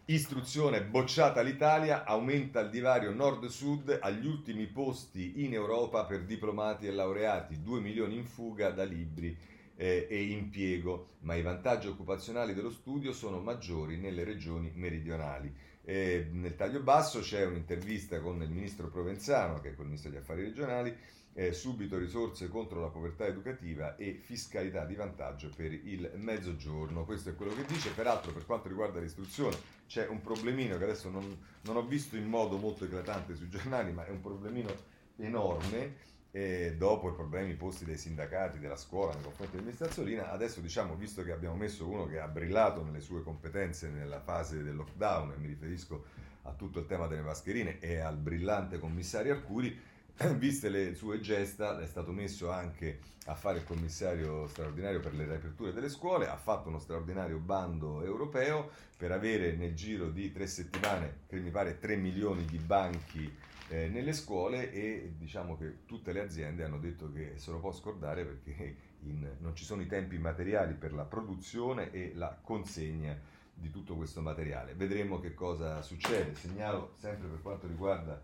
[0.09, 6.93] Istruzione bocciata l'Italia, aumenta il divario nord-sud agli ultimi posti in Europa per diplomati e
[6.93, 9.37] laureati, 2 milioni in fuga da libri
[9.77, 15.55] eh, e impiego, ma i vantaggi occupazionali dello studio sono maggiori nelle regioni meridionali.
[15.85, 20.19] Eh, nel taglio basso c'è un'intervista con il ministro Provenzano, che è il ministro degli
[20.19, 20.97] affari regionali,
[21.35, 27.05] eh, subito risorse contro la povertà educativa e fiscalità di vantaggio per il mezzogiorno.
[27.05, 27.91] Questo è quello che dice.
[27.91, 29.57] Peraltro, per quanto riguarda l'istruzione,
[29.87, 33.93] c'è un problemino che adesso non, non ho visto in modo molto eclatante sui giornali,
[33.93, 34.75] ma è un problemino
[35.17, 36.15] enorme.
[36.37, 40.61] E dopo i problemi posti dai sindacati della scuola nei confronti del ministro Azzolina, adesso
[40.61, 44.77] diciamo, visto che abbiamo messo uno che ha brillato nelle sue competenze nella fase del
[44.77, 46.05] lockdown, e mi riferisco
[46.43, 49.81] a tutto il tema delle mascherine e al brillante commissario Arcuri,
[50.37, 55.25] viste le sue gesta, è stato messo anche a fare il commissario straordinario per le
[55.25, 60.47] riaperture delle scuole, ha fatto uno straordinario bando europeo per avere nel giro di tre
[60.47, 63.35] settimane, che mi pare 3 milioni di banchi
[63.69, 67.73] eh, nelle scuole e diciamo che tutte le aziende hanno detto che se lo può
[67.73, 73.19] scordare perché in, non ci sono i tempi materiali per la produzione e la consegna
[73.55, 74.75] di tutto questo materiale.
[74.75, 76.35] Vedremo che cosa succede.
[76.35, 78.21] Segnalo sempre per quanto riguarda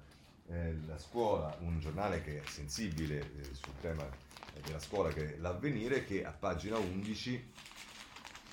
[0.49, 4.07] eh, la scuola, un giornale che è sensibile eh, sul tema
[4.63, 7.51] della scuola che è l'avvenire, che a pagina 11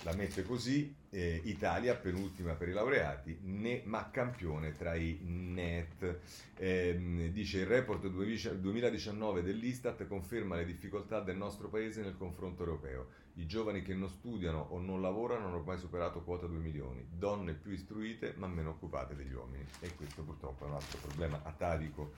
[0.04, 6.20] la mette così, eh, Italia penultima per i laureati, ne, ma campione tra i net.
[6.56, 13.08] Eh, dice il report 2019 dell'Istat conferma le difficoltà del nostro paese nel confronto europeo.
[13.36, 17.54] I giovani che non studiano o non lavorano hanno ormai superato quota 2 milioni, donne
[17.54, 19.66] più istruite ma meno occupate degli uomini.
[19.80, 22.14] E questo purtroppo è un altro problema atavico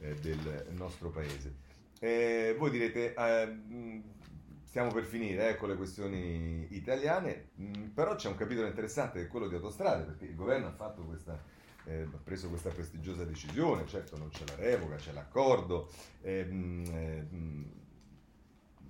[0.00, 1.68] eh, del nostro paese.
[1.98, 4.02] Eh, voi direte, eh,
[4.70, 9.18] stiamo per finire eh, con le questioni italiane, mh, mm, però c'è un capitolo interessante
[9.18, 11.42] che è quello di autostrade, perché il governo ha, questa,
[11.86, 15.90] eh, ha preso questa prestigiosa decisione, certo non c'è la revoca, c'è l'accordo.
[16.22, 17.72] Eh, mh, eh, mh,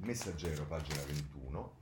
[0.02, 1.78] Messaggero, pagina 21.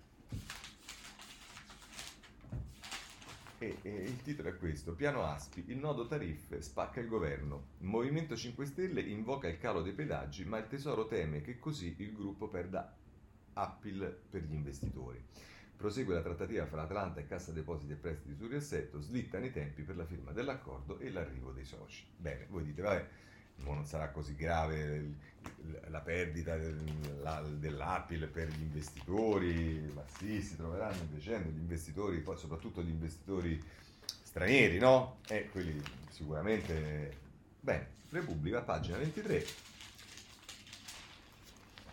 [3.59, 7.67] E, e, il titolo è questo: Piano Aspi, il nodo tariffe spacca il governo.
[7.79, 11.97] Il Movimento 5 Stelle invoca il calo dei pedaggi, ma il Tesoro teme che così
[11.99, 12.93] il gruppo perda
[13.59, 15.23] appeal per gli investitori.
[15.77, 19.83] Prosegue la trattativa fra Atlanta e Cassa Depositi e Prestiti sul riassetto, slittano i tempi
[19.83, 22.05] per la firma dell'accordo e l'arrivo dei soci.
[22.17, 23.07] Bene, voi dite, vabbè,
[23.65, 25.37] non sarà così grave
[25.89, 32.83] la perdita dell'Apple per gli investitori, ma sì, si troveranno invece gli investitori, poi soprattutto
[32.83, 33.63] gli investitori
[34.23, 35.19] stranieri, no?
[35.29, 35.81] E quelli
[36.11, 37.27] sicuramente...
[37.61, 39.45] Bene, Repubblica, pagina 23.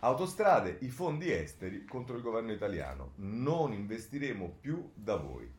[0.06, 3.14] Autostrade, i fondi esteri contro il governo italiano.
[3.16, 5.52] Non investiremo più da voi.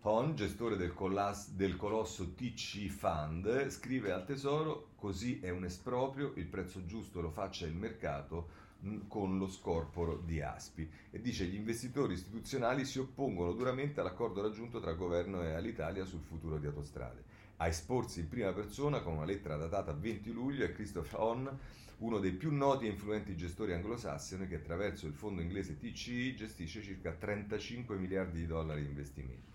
[0.00, 6.32] Hon, gestore del, collas, del, colosso TC Fund, scrive al Tesoro, così è un esproprio,
[6.34, 8.62] il prezzo giusto lo faccia il mercato
[9.06, 14.80] con lo scorporo di Aspi e dice gli investitori istituzionali si oppongono duramente all'accordo raggiunto
[14.80, 17.22] tra governo e l'Italia sul futuro di autostrade.
[17.58, 21.58] A esporsi in prima persona con una lettera datata 20 luglio è Christopher Hon,
[22.04, 26.82] uno dei più noti e influenti gestori anglosassoni che attraverso il fondo inglese TCI gestisce
[26.82, 29.50] circa 35 miliardi di dollari di investimenti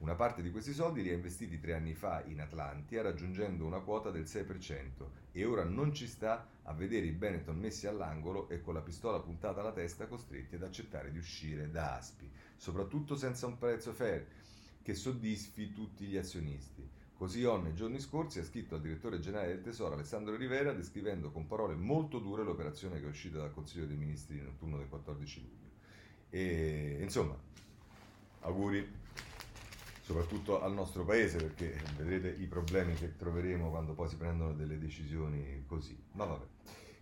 [0.00, 3.80] Una parte di questi soldi li ha investiti tre anni fa in Atlantia, raggiungendo una
[3.80, 8.60] quota del 6%, e ora non ci sta a vedere i Benetton messi all'angolo e
[8.60, 13.46] con la pistola puntata alla testa costretti ad accettare di uscire da Aspi, soprattutto senza
[13.46, 14.26] un prezzo fair
[14.82, 16.86] che soddisfi tutti gli azionisti.
[17.16, 21.30] Così On nei giorni scorsi ha scritto al direttore generale del Tesoro Alessandro Rivera descrivendo
[21.30, 25.40] con parole molto dure l'operazione che è uscita dal Consiglio dei Ministri notturno del 14
[25.40, 25.70] luglio.
[26.30, 27.36] E insomma,
[28.40, 29.02] auguri
[30.04, 34.78] soprattutto al nostro paese perché vedrete i problemi che troveremo quando poi si prendono delle
[34.78, 35.96] decisioni così.
[36.12, 36.44] Ma vabbè.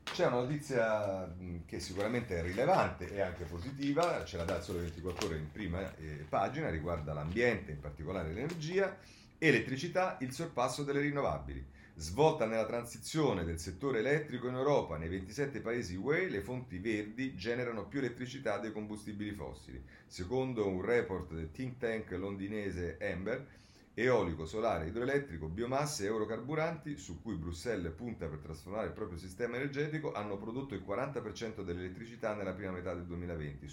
[0.04, 1.34] C'è una notizia
[1.64, 5.50] che sicuramente è rilevante e anche positiva, ce la dà il Sole 24 Ore in
[5.50, 8.94] prima eh, pagina, riguarda l'ambiente, in particolare l'energia,
[9.48, 11.66] elettricità, il sorpasso delle rinnovabili.
[11.96, 17.34] Svolta nella transizione del settore elettrico in Europa, nei 27 paesi UE le fonti verdi
[17.34, 19.82] generano più elettricità dei combustibili fossili.
[20.06, 23.44] Secondo un report del think tank londinese Amber,
[23.94, 29.56] eolico, solare, idroelettrico, biomasse e eurocarburanti, su cui Bruxelles punta per trasformare il proprio sistema
[29.56, 33.66] energetico, hanno prodotto il 40% dell'elettricità nella prima metà del 2020,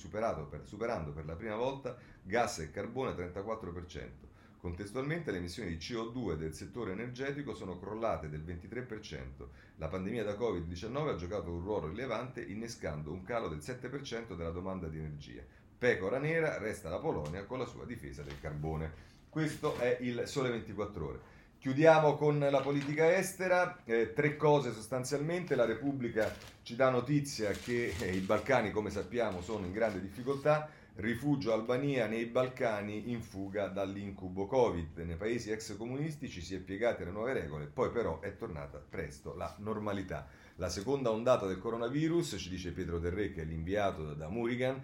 [0.50, 4.29] per, superando per la prima volta gas e carbone 34%.
[4.60, 9.48] Contestualmente le emissioni di CO2 del settore energetico sono crollate del 23%.
[9.78, 14.52] La pandemia da Covid-19 ha giocato un ruolo rilevante innescando un calo del 7% della
[14.52, 15.42] domanda di energia.
[15.78, 18.92] Pecora nera resta la Polonia con la sua difesa del carbone.
[19.30, 21.20] Questo è il Sole 24 ore.
[21.60, 26.34] Chiudiamo con la politica estera, eh, tre cose sostanzialmente, la Repubblica
[26.64, 32.08] ci dà notizia che eh, i Balcani come sappiamo sono in grande difficoltà, Rifugio Albania
[32.08, 34.98] nei Balcani in fuga dall'incubo Covid.
[34.98, 39.34] Nei paesi ex comunistici si è piegati alle nuove regole, poi però è tornata presto
[39.36, 40.28] la normalità.
[40.56, 44.82] La seconda ondata del coronavirus, ci dice Pietro Del Re che è l'inviato da Murigan,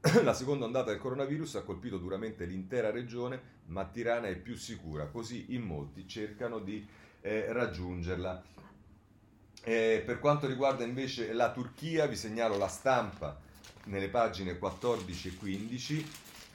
[0.22, 5.06] la seconda ondata del coronavirus ha colpito duramente l'intera regione, ma Tirana è più sicura,
[5.06, 6.86] così in molti cercano di
[7.20, 8.42] eh, raggiungerla.
[9.64, 13.46] Eh, per quanto riguarda invece la Turchia, vi segnalo la stampa
[13.88, 16.10] nelle pagine 14 e 15.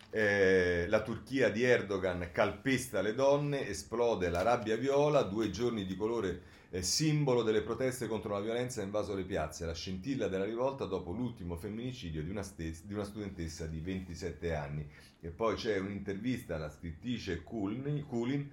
[0.09, 5.95] Eh, la Turchia di Erdogan calpesta le donne, esplode la rabbia viola, due giorni di
[5.95, 10.43] colore eh, simbolo delle proteste contro la violenza ha invaso le piazze, la scintilla della
[10.43, 14.89] rivolta dopo l'ultimo femminicidio di una, stes- di una studentessa di 27 anni.
[15.19, 18.49] E poi c'è un'intervista alla scrittrice Kulin,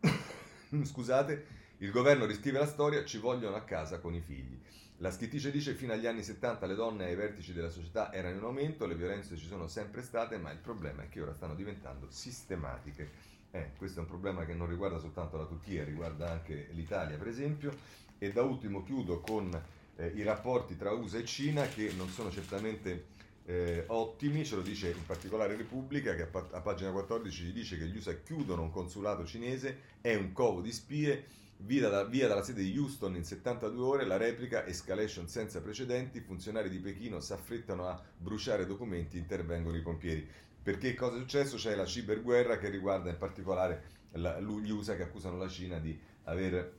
[0.82, 1.46] scusate,
[1.78, 4.58] il governo riscrive la storia, ci vogliono a casa con i figli.
[5.02, 8.36] La scrittrice dice che fino agli anni 70 le donne ai vertici della società erano
[8.36, 11.56] in aumento, le violenze ci sono sempre state, ma il problema è che ora stanno
[11.56, 13.10] diventando sistematiche.
[13.50, 17.26] Eh, questo è un problema che non riguarda soltanto la Turchia, riguarda anche l'Italia per
[17.26, 17.76] esempio.
[18.16, 19.50] E da ultimo chiudo con
[19.96, 23.06] eh, i rapporti tra USA e Cina che non sono certamente
[23.46, 27.76] eh, ottimi, ce lo dice in particolare Repubblica che a, a pagina 14 ci dice
[27.76, 31.24] che gli USA chiudono un consulato cinese, è un covo di spie
[31.64, 36.20] Via, da, via, dalla sede di Houston in 72 ore, la replica, escalation senza precedenti,
[36.20, 40.28] funzionari di Pechino si affrettano a bruciare documenti, intervengono i pompieri.
[40.62, 41.56] Perché cosa è successo?
[41.56, 45.98] C'è la ciberguerra che riguarda in particolare la, gli USA che accusano la Cina di
[46.24, 46.78] aver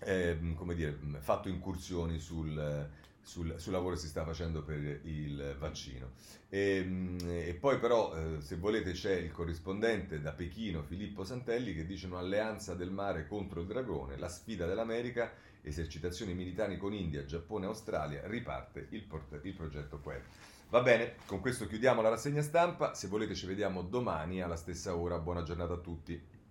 [0.00, 0.36] eh,
[0.74, 2.90] dire, fatto incursioni sul,
[3.22, 6.10] sul, sul, lavoro che si sta facendo per il vaccino.
[6.48, 11.74] E, ehm, e poi però, eh, se volete, c'è il corrispondente da Pechino, Filippo Santelli,
[11.74, 17.24] che dice un'alleanza del mare contro il dragone, la sfida dell'America, esercitazioni militari con India,
[17.24, 20.22] Giappone Australia, riparte il, port- il progetto Quer.
[20.68, 24.96] Va bene, con questo chiudiamo la rassegna stampa, se volete ci vediamo domani alla stessa
[24.96, 26.31] ora, buona giornata a tutti.